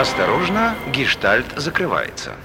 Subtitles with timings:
[0.00, 2.36] Осторожно, гештальт закрывается.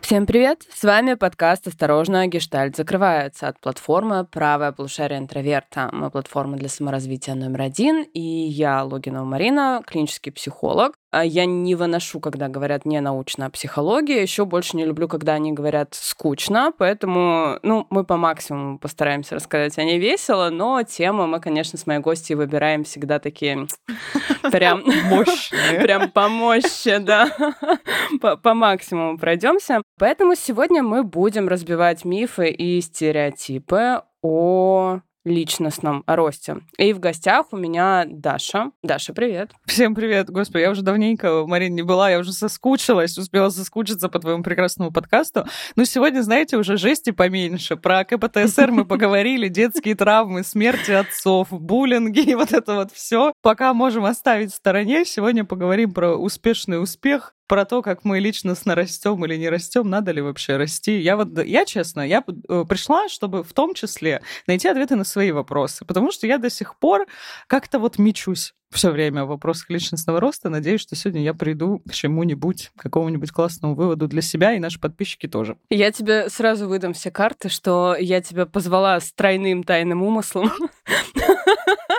[0.00, 0.62] Всем привет!
[0.72, 5.90] С вами подкаст «Осторожно, гештальт закрывается» от платформы «Правая полушарие интроверта».
[5.92, 10.94] Мы платформа для саморазвития номер один, и я, Логинова Марина, клинический психолог.
[11.12, 15.52] А я не выношу, когда говорят не научная психология, еще больше не люблю, когда они
[15.52, 21.40] говорят скучно, поэтому, ну, мы по максимуму постараемся рассказать о ней весело, но темы мы,
[21.40, 23.66] конечно, с моей гостьей выбираем всегда такие
[24.52, 27.28] прям мощные, прям помощи, да,
[28.20, 29.82] по максимуму пройдемся.
[29.98, 36.58] Поэтому сегодня мы будем разбивать мифы и стереотипы о личностном росте.
[36.78, 38.70] И в гостях у меня Даша.
[38.82, 39.52] Даша, привет.
[39.66, 40.30] Всем привет.
[40.30, 44.92] Господи, я уже давненько, Марин, не была, я уже соскучилась, успела соскучиться по твоему прекрасному
[44.92, 45.46] подкасту.
[45.76, 47.76] Но сегодня, знаете, уже жести поменьше.
[47.76, 53.32] Про КПТСР мы поговорили, детские травмы, смерти отцов, буллинги и вот это вот все.
[53.42, 58.76] Пока можем оставить в стороне, сегодня поговорим про успешный успех, про то, как мы личностно
[58.76, 61.00] растем или не растем, надо ли вообще расти.
[61.00, 65.32] Я вот, я честно, я э, пришла, чтобы в том числе найти ответы на свои
[65.32, 67.08] вопросы, потому что я до сих пор
[67.48, 70.48] как-то вот мечусь все время в вопросах личностного роста.
[70.48, 74.80] Надеюсь, что сегодня я приду к чему-нибудь, к какому-нибудь классному выводу для себя и наши
[74.80, 75.56] подписчики тоже.
[75.70, 80.50] Я тебе сразу выдам все карты, что я тебя позвала с тройным тайным умыслом.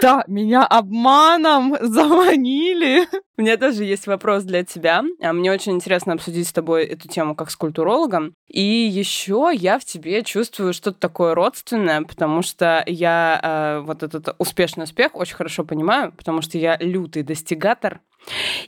[0.02, 3.08] Да, меня обманом заманили.
[3.38, 5.04] У меня тоже есть вопрос для тебя.
[5.22, 8.34] А мне очень интересно обсудить с тобой эту тему как с культурологом.
[8.48, 14.36] И еще я в тебе чувствую что-то такое родственное, потому что я э, вот этот
[14.40, 18.02] успешный успех очень хорошо понимаю, потому что я лютый достигатор.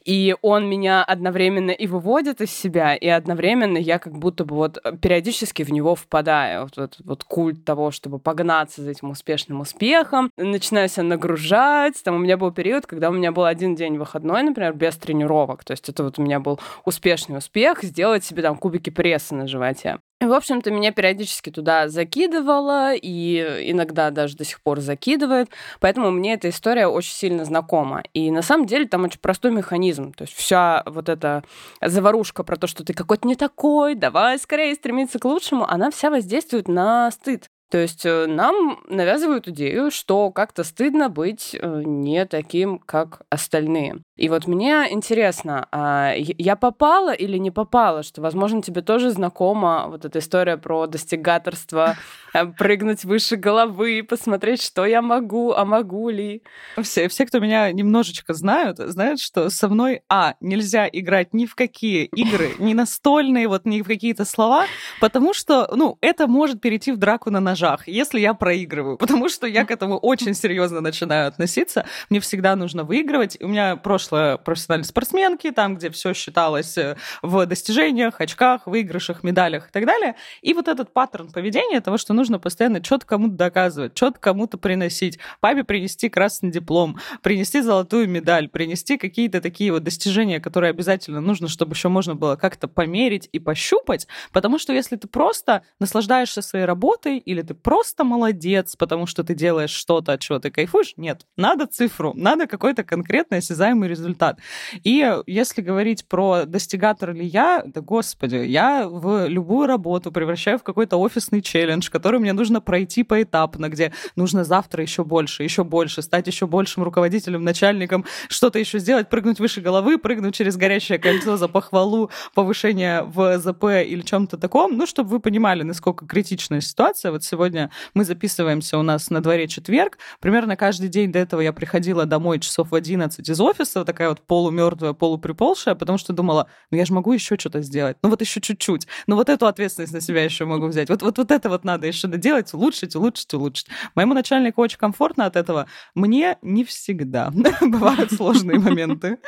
[0.03, 4.79] И он меня одновременно и выводит из себя, и одновременно я как будто бы вот
[4.83, 6.63] э, периодически в него впадаю.
[6.63, 10.31] Вот этот вот культ того, чтобы погнаться за этим успешным успехом.
[10.37, 12.03] Начинаю себя нагружать.
[12.03, 15.63] Там у меня был период, когда у меня был один день выходной, например, без тренировок.
[15.63, 19.47] То есть это вот у меня был успешный успех сделать себе там кубики пресса на
[19.47, 19.99] животе.
[20.27, 25.49] В общем-то, меня периодически туда закидывало, и иногда даже до сих пор закидывает.
[25.79, 28.03] Поэтому мне эта история очень сильно знакома.
[28.13, 30.13] И на самом деле там очень простой механизм.
[30.13, 31.43] То есть вся вот эта
[31.81, 36.09] заварушка про то, что ты какой-то не такой, давай скорее стремиться к лучшему, она вся
[36.09, 37.47] воздействует на стыд.
[37.73, 44.03] То есть э, нам навязывают идею, что как-то стыдно быть э, не таким, как остальные.
[44.15, 49.87] И вот мне интересно, а я попала или не попала, что, возможно, тебе тоже знакома
[49.87, 51.95] вот эта история про достигаторство,
[52.33, 56.43] э, прыгнуть выше головы, посмотреть, что я могу, а могу ли.
[56.81, 61.55] Все, все, кто меня немножечко знают, знают, что со мной, а, нельзя играть ни в
[61.55, 64.65] какие игры, ни настольные, вот ни в какие-то слова,
[64.99, 69.29] потому что, ну, это может перейти в драку на ножах ножах, если я проигрываю, потому
[69.29, 71.85] что я к этому очень серьезно начинаю относиться.
[72.09, 73.37] Мне всегда нужно выигрывать.
[73.41, 79.69] У меня прошлое профессиональной спортсменки, там, где все считалось э, в достижениях, очках, выигрышах, медалях
[79.69, 80.15] и так далее.
[80.41, 85.19] И вот этот паттерн поведения того, что нужно постоянно что-то кому-то доказывать, что-то кому-то приносить.
[85.39, 91.47] Папе принести красный диплом, принести золотую медаль, принести какие-то такие вот достижения, которые обязательно нужно,
[91.47, 94.07] чтобы еще можно было как-то померить и пощупать.
[94.31, 99.35] Потому что если ты просто наслаждаешься своей работой или ты просто молодец, потому что ты
[99.35, 100.93] делаешь что-то, от чего ты кайфуешь.
[100.97, 104.39] Нет, надо цифру, надо какой-то конкретный осязаемый результат.
[104.83, 110.63] И если говорить про достигатор ли я, да господи, я в любую работу превращаю в
[110.63, 116.01] какой-то офисный челлендж, который мне нужно пройти поэтапно, где нужно завтра еще больше, еще больше,
[116.01, 121.37] стать еще большим руководителем, начальником, что-то еще сделать, прыгнуть выше головы, прыгнуть через горящее кольцо
[121.37, 127.11] за похвалу, повышение в ЗП или чем-то таком, ну, чтобы вы понимали, насколько критичная ситуация.
[127.11, 129.97] Вот сегодня мы записываемся, у нас на дворе четверг.
[130.19, 134.21] Примерно каждый день до этого я приходила домой часов в 11 из офиса, такая вот
[134.21, 138.41] полумертвая, полуприползшая, потому что думала, ну я же могу еще что-то сделать, ну вот еще
[138.41, 141.63] чуть-чуть, ну вот эту ответственность на себя еще могу взять, вот, вот, вот это вот
[141.63, 143.67] надо еще доделать, улучшить, улучшить, улучшить.
[143.95, 147.31] Моему начальнику очень комфортно от этого, мне не всегда.
[147.61, 149.19] Бывают сложные моменты.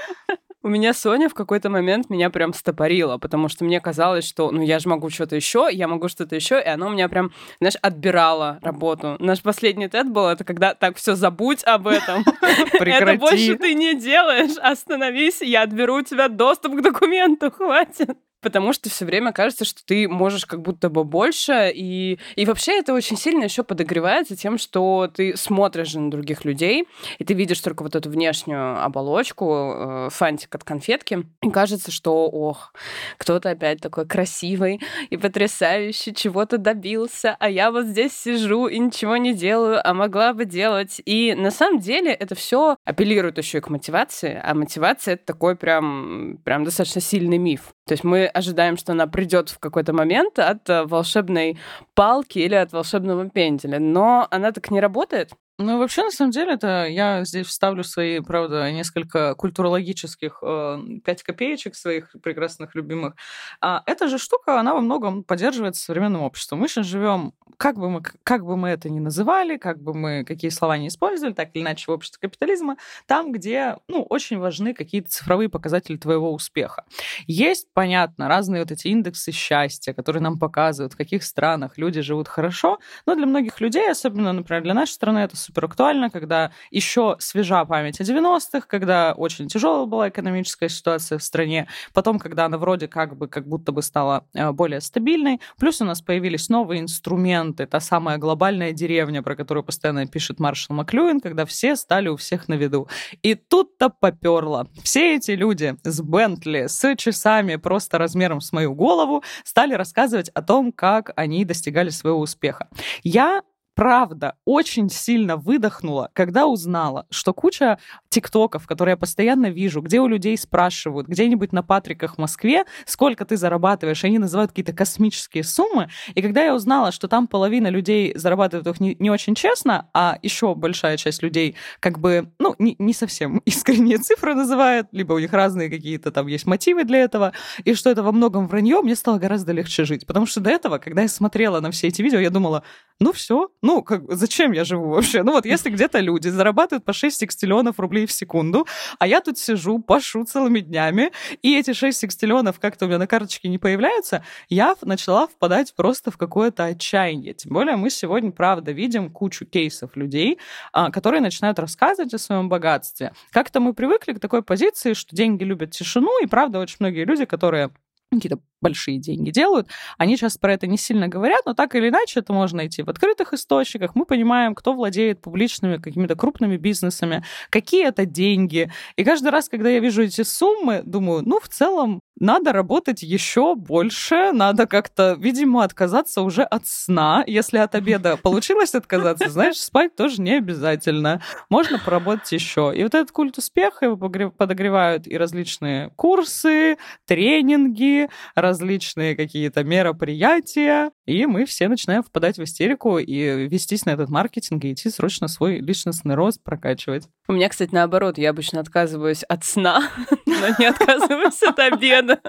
[0.66, 4.64] У меня Соня в какой-то момент меня прям стопорила, потому что мне казалось, что ну
[4.64, 7.76] я же могу что-то еще, я могу что-то еще, и оно у меня прям, знаешь,
[7.84, 9.16] отбирало работу.
[9.20, 12.26] Наш последний тет был, это когда так все забудь об этом.
[12.80, 18.18] Это больше ты не делаешь, остановись, я отберу у тебя доступ к документу, хватит.
[18.46, 22.78] Потому что все время кажется, что ты можешь как будто бы больше, и, и вообще
[22.78, 26.88] это очень сильно еще подогревается тем, что ты смотришь на других людей,
[27.18, 32.28] и ты видишь только вот эту внешнюю оболочку, э, фантик от конфетки, и кажется, что,
[32.28, 32.72] ох,
[33.18, 39.18] кто-то опять такой красивый и потрясающий, чего-то добился, а я вот здесь сижу и ничего
[39.18, 41.02] не делаю, а могла бы делать.
[41.06, 45.56] И на самом деле это все апеллирует еще и к мотивации, а мотивация это такой
[45.56, 47.74] прям, прям достаточно сильный миф.
[47.88, 51.58] То есть мы ожидаем, что она придет в какой-то момент от э, волшебной
[51.94, 55.32] палки или от волшебного пенделя, но она так не работает.
[55.58, 61.24] Ну, вообще, на самом деле, это я здесь вставлю свои, правда, несколько культурологических э, пять
[61.24, 63.14] копеечек своих прекрасных любимых.
[63.62, 66.60] А эта же штука, она во многом поддерживает современным обществом.
[66.60, 70.26] Мы сейчас живем, как бы мы, как бы мы это ни называли, как бы мы
[70.26, 72.76] какие слова не использовали, так или иначе в обществе капитализма,
[73.08, 76.84] там, где, ну, очень важны какие-то цифровые показатели твоего успеха.
[77.28, 82.28] Есть, понятно, разные вот эти индексы счастья, которые нам показывают, в каких странах люди живут
[82.28, 87.16] хорошо, но для многих людей, особенно, например, для нашей страны, это супер актуально, когда еще
[87.20, 92.58] свежа память о 90-х, когда очень тяжелая была экономическая ситуация в стране, потом, когда она
[92.58, 96.82] вроде как бы, как будто бы стала э, более стабильной, плюс у нас появились новые
[96.82, 102.18] инструменты, та самая глобальная деревня, про которую постоянно пишет Маршал Маклюин, когда все стали у
[102.18, 102.88] всех на виду.
[103.22, 104.68] И тут-то поперло.
[104.84, 110.42] Все эти люди с Бентли, с часами просто размером с мою голову, стали рассказывать о
[110.42, 112.68] том, как они достигали своего успеха.
[113.04, 113.42] Я
[113.76, 117.78] правда очень сильно выдохнула, когда узнала, что куча
[118.10, 123.26] тиктоков, которые я постоянно вижу, где у людей спрашивают, где-нибудь на Патриках в Москве, сколько
[123.26, 125.90] ты зарабатываешь, они называют какие-то космические суммы.
[126.16, 130.18] И когда я узнала, что там половина людей зарабатывают их не, не очень честно, а
[130.22, 135.20] еще большая часть людей как бы, ну, не, не совсем искренние цифры называют, либо у
[135.20, 137.34] них разные какие-то там есть мотивы для этого,
[137.66, 140.08] и что это во многом вранье, мне стало гораздо легче жить.
[140.08, 142.64] Потому что до этого, когда я смотрела на все эти видео, я думала,
[143.00, 145.24] ну все, ну как, зачем я живу вообще?
[145.24, 148.68] Ну вот если где-то люди зарабатывают по 6 секстиллионов рублей в секунду,
[149.00, 153.08] а я тут сижу, пашу целыми днями, и эти 6 секстиллионов как-то у меня на
[153.08, 157.34] карточке не появляются, я начала впадать просто в какое-то отчаяние.
[157.34, 160.38] Тем более мы сегодня, правда, видим кучу кейсов людей,
[160.72, 163.14] а, которые начинают рассказывать о своем богатстве.
[163.32, 167.26] Как-то мы привыкли к такой позиции, что деньги любят тишину, и правда очень многие люди,
[167.26, 167.72] которые
[168.12, 169.68] какие-то большие деньги делают.
[170.00, 172.90] Они сейчас про это не сильно говорят, но так или иначе это можно найти в
[172.90, 173.94] открытых источниках.
[173.94, 178.72] Мы понимаем, кто владеет публичными какими-то крупными бизнесами, какие это деньги.
[178.96, 183.56] И каждый раз, когда я вижу эти суммы, думаю, ну, в целом, надо работать еще
[183.56, 187.24] больше, надо как-то, видимо, отказаться уже от сна.
[187.28, 191.22] Если от обеда получилось отказаться, знаешь, спать тоже не обязательно.
[191.50, 192.72] Можно поработать еще.
[192.74, 198.10] И вот этот культ успеха его подогревают и различные курсы, тренинги,
[198.56, 204.64] различные какие-то мероприятия, и мы все начинаем впадать в истерику и вестись на этот маркетинг
[204.66, 207.08] и идти срочно свой личностный рост прокачивать.
[207.28, 209.90] У меня, кстати, наоборот, я обычно отказываюсь от сна,
[210.26, 212.20] но не отказываюсь от обеда.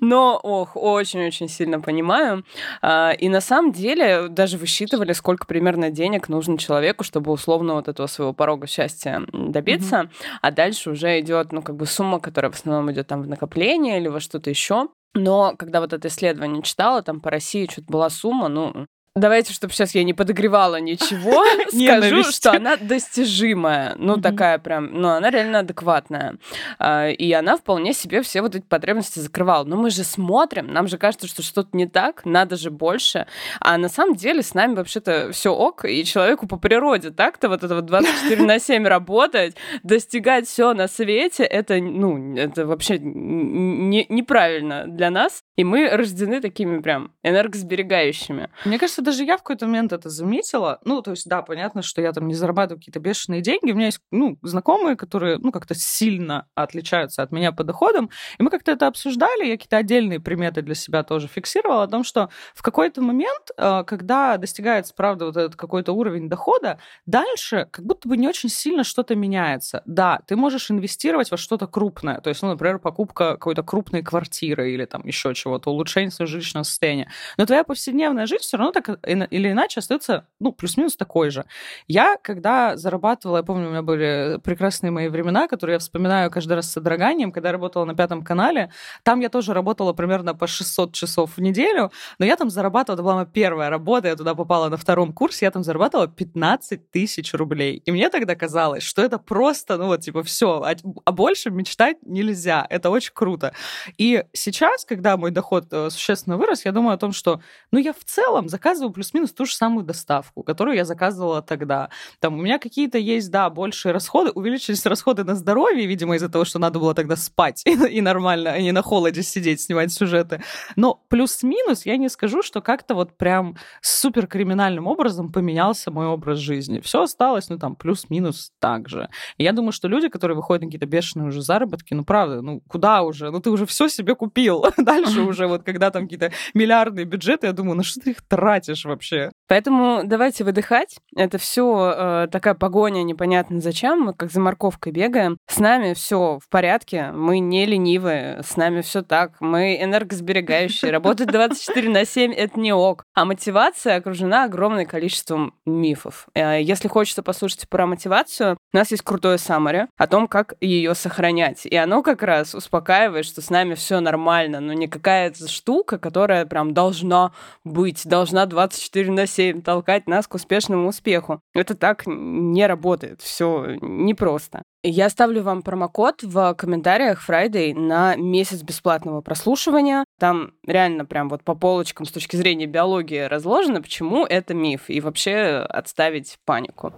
[0.00, 2.44] Но, ох, очень-очень сильно понимаю.
[2.82, 7.88] А, и на самом деле даже высчитывали, сколько примерно денег нужно человеку, чтобы условно вот
[7.88, 10.10] этого своего порога счастья добиться.
[10.42, 13.98] А дальше уже идет, ну, как бы сумма, которая в основном идет там в накопление
[13.98, 14.88] или во что-то еще.
[15.14, 19.72] Но когда вот это исследование читала, там по России что-то была сумма, ну, Давайте, чтобы
[19.72, 23.94] сейчас я не подогревала ничего, скажу, что она достижимая.
[23.96, 26.36] Ну, такая прям, ну, она реально адекватная.
[26.80, 29.62] А, и она вполне себе все вот эти потребности закрывала.
[29.62, 33.28] Но мы же смотрим, нам же кажется, что что-то не так, надо же больше.
[33.60, 37.62] А на самом деле с нами вообще-то все ок, и человеку по природе так-то вот
[37.62, 39.54] это вот 24 на 7 работать,
[39.84, 45.44] достигать все на свете, это, ну, это вообще не, неправильно для нас.
[45.54, 48.50] И мы рождены такими прям энергосберегающими.
[48.64, 50.80] Мне кажется, даже я в какой-то момент это заметила.
[50.84, 53.70] Ну, то есть, да, понятно, что я там не зарабатываю какие-то бешеные деньги.
[53.70, 58.10] У меня есть, ну, знакомые, которые, ну, как-то сильно отличаются от меня по доходам.
[58.38, 59.46] И мы как-то это обсуждали.
[59.46, 63.84] Я какие-то отдельные приметы для себя тоже фиксировала о том, что в какой-то момент, э,
[63.86, 68.84] когда достигается, правда, вот этот какой-то уровень дохода, дальше как будто бы не очень сильно
[68.84, 69.82] что-то меняется.
[69.86, 72.20] Да, ты можешь инвестировать во что-то крупное.
[72.20, 76.64] То есть, ну, например, покупка какой-то крупной квартиры или там еще чего-то, улучшение своего жилищного
[76.64, 77.10] состояния.
[77.36, 81.44] Но твоя повседневная жизнь все равно так или иначе остается, ну, плюс-минус такой же.
[81.88, 86.54] Я, когда зарабатывала, я помню, у меня были прекрасные мои времена, которые я вспоминаю каждый
[86.54, 88.70] раз с содроганием, когда я работала на Пятом канале,
[89.02, 93.02] там я тоже работала примерно по 600 часов в неделю, но я там зарабатывала, это
[93.02, 97.34] была моя первая работа, я туда попала на втором курсе, я там зарабатывала 15 тысяч
[97.34, 97.82] рублей.
[97.84, 100.74] И мне тогда казалось, что это просто, ну вот, типа, все, а,
[101.04, 102.66] а больше мечтать нельзя.
[102.70, 103.54] Это очень круто.
[103.98, 107.40] И сейчас, когда мой доход э, существенно вырос, я думаю о том, что,
[107.72, 111.90] ну, я в целом заказываю плюс-минус ту же самую доставку, которую я заказывала тогда.
[112.20, 116.44] Там у меня какие-то есть, да, большие расходы, увеличились расходы на здоровье, видимо, из-за того,
[116.44, 120.42] что надо было тогда спать и нормально, а не на холоде сидеть, снимать сюжеты.
[120.76, 126.38] Но плюс-минус я не скажу, что как-то вот прям супер криминальным образом поменялся мой образ
[126.38, 126.80] жизни.
[126.80, 129.08] Все осталось, ну, там, плюс-минус так же.
[129.38, 132.60] И я думаю, что люди, которые выходят на какие-то бешеные уже заработки, ну, правда, ну,
[132.68, 133.30] куда уже?
[133.30, 134.64] Ну, ты уже все себе купил.
[134.76, 138.73] Дальше уже вот, когда там какие-то миллиардные бюджеты, я думаю, ну, что ты их тратишь
[138.84, 139.30] вообще?
[139.46, 140.96] Поэтому давайте выдыхать.
[141.14, 144.00] Это все э, такая погоня непонятно зачем.
[144.00, 145.36] Мы как за морковкой бегаем.
[145.48, 147.12] С нами все в порядке.
[147.12, 148.42] Мы не ленивые.
[148.42, 149.40] С нами все так.
[149.40, 150.90] Мы энергосберегающие.
[150.90, 153.04] Работать 24 на 7— это не ок.
[153.14, 156.26] А мотивация окружена огромным количеством мифов.
[156.34, 160.96] Э, если хочется послушать про мотивацию, у нас есть крутое саммари о том, как ее
[160.96, 161.64] сохранять.
[161.64, 166.44] И оно как раз успокаивает, что с нами все нормально, но не какая-то штука, которая
[166.44, 167.30] прям должна
[167.62, 171.40] быть, должна 24 на 7 толкать нас к успешному успеху.
[171.54, 173.22] Это так не работает.
[173.22, 174.62] Все непросто.
[174.82, 180.04] Я оставлю вам промокод в комментариях Friday на месяц бесплатного прослушивания.
[180.18, 185.00] Там реально прям вот по полочкам с точки зрения биологии разложено, почему это миф, и
[185.00, 186.92] вообще отставить панику.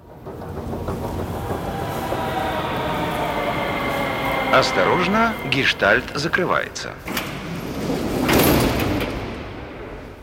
[4.53, 6.95] Осторожно, гештальт закрывается.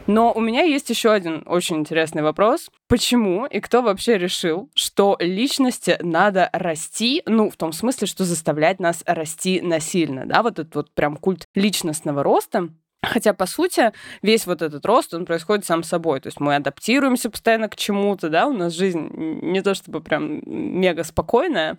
[0.07, 2.69] Но у меня есть еще один очень интересный вопрос.
[2.87, 8.79] Почему и кто вообще решил, что личности надо расти, ну, в том смысле, что заставлять
[8.79, 12.69] нас расти насильно, да, вот этот вот прям культ личностного роста,
[13.03, 13.91] Хотя, по сути,
[14.21, 16.21] весь вот этот рост, он происходит сам собой.
[16.21, 20.41] То есть мы адаптируемся постоянно к чему-то, да, у нас жизнь не то чтобы прям
[20.45, 21.77] мега спокойная,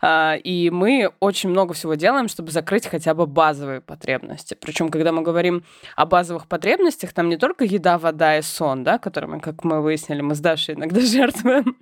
[0.00, 4.56] а, и мы очень много всего делаем, чтобы закрыть хотя бы базовые потребности.
[4.58, 5.62] Причем, когда мы говорим
[5.94, 10.22] о базовых потребностях, там не только еда, вода и сон, да, которыми, как мы выяснили,
[10.22, 11.76] мы с Дашей иногда жертвуем,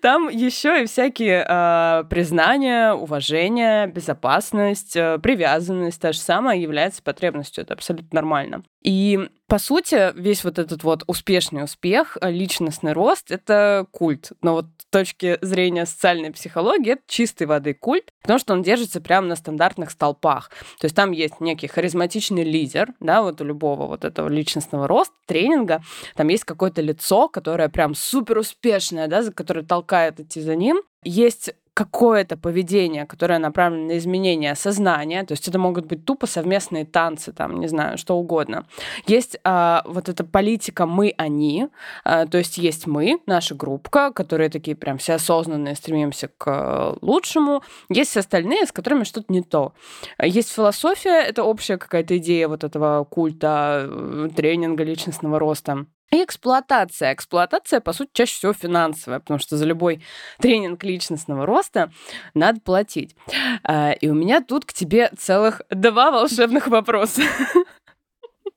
[0.00, 7.57] там еще и всякие а, признания, уважение, безопасность, э, привязанность, та же самая является потребностью
[7.58, 8.62] полностью, это абсолютно нормально.
[8.82, 14.32] И, по сути, весь вот этот вот успешный успех, э, личностный рост— это культ.
[14.42, 19.00] Но вот с точки зрения социальной психологии это чистой воды культ, потому что он держится
[19.00, 20.50] прямо на стандартных столпах.
[20.80, 25.14] То есть там есть некий харизматичный лидер, да, вот у любого вот этого личностного роста,
[25.26, 25.82] тренинга,
[26.14, 30.80] там есть какое-то лицо, которое прям супер успешное, да, которое толкает идти за ним.
[31.04, 36.84] Есть какое-то поведение, которое направлено на изменение сознания, то есть это могут быть тупо совместные
[36.84, 38.66] танцы, там, не знаю, что угодно.
[39.06, 41.68] Есть а, вот эта политика «мы-они»,
[42.04, 47.62] а, то есть есть мы, наша группка, которые такие прям все осознанные, стремимся к лучшему,
[47.88, 49.72] есть остальные, с которыми что-то не то.
[50.20, 55.86] Есть философия, это общая какая-то идея вот этого культа, э, тренинга личностного роста.
[56.10, 57.12] И эксплуатация.
[57.12, 60.02] Эксплуатация, по сути, чаще всего финансовая, потому что за любой
[60.40, 61.92] тренинг личностного роста
[62.34, 63.14] надо платить.
[63.62, 67.22] А, и у меня тут к тебе целых два волшебных вопроса.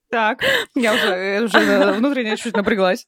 [0.10, 0.44] Так,
[0.76, 3.08] я уже, я уже внутренне чуть напряглась.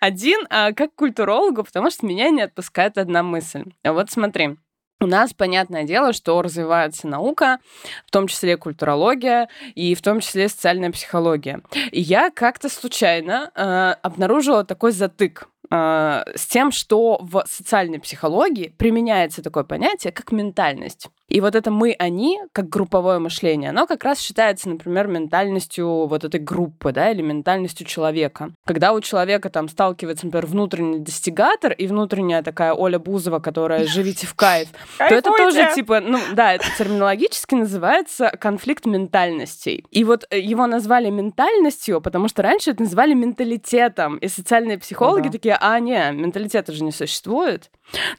[0.00, 3.66] Один, а, как культурологу, потому что меня не отпускает одна мысль.
[3.84, 4.56] Вот смотри,
[5.00, 7.58] у нас, понятное дело, что развивается наука,
[8.06, 11.60] в том числе культурология и в том числе социальная психология.
[11.92, 19.42] И я как-то случайно э, обнаружила такой затык с тем, что в социальной психологии применяется
[19.42, 21.08] такое понятие, как ментальность.
[21.28, 26.22] И вот это мы, они, как групповое мышление, оно как раз считается, например, ментальностью вот
[26.22, 28.52] этой группы, да, или ментальностью человека.
[28.66, 34.26] Когда у человека там сталкивается, например, внутренний достигатор и внутренняя такая Оля Бузова, которая «живите
[34.26, 34.68] в кайф»,
[34.98, 39.84] то это тоже типа, ну да, это терминологически называется конфликт ментальностей.
[39.90, 44.18] И вот э, его назвали ментальностью, потому что раньше это называли менталитетом.
[44.18, 47.70] И социальные психологи такие, а, не, менталитета же не существует.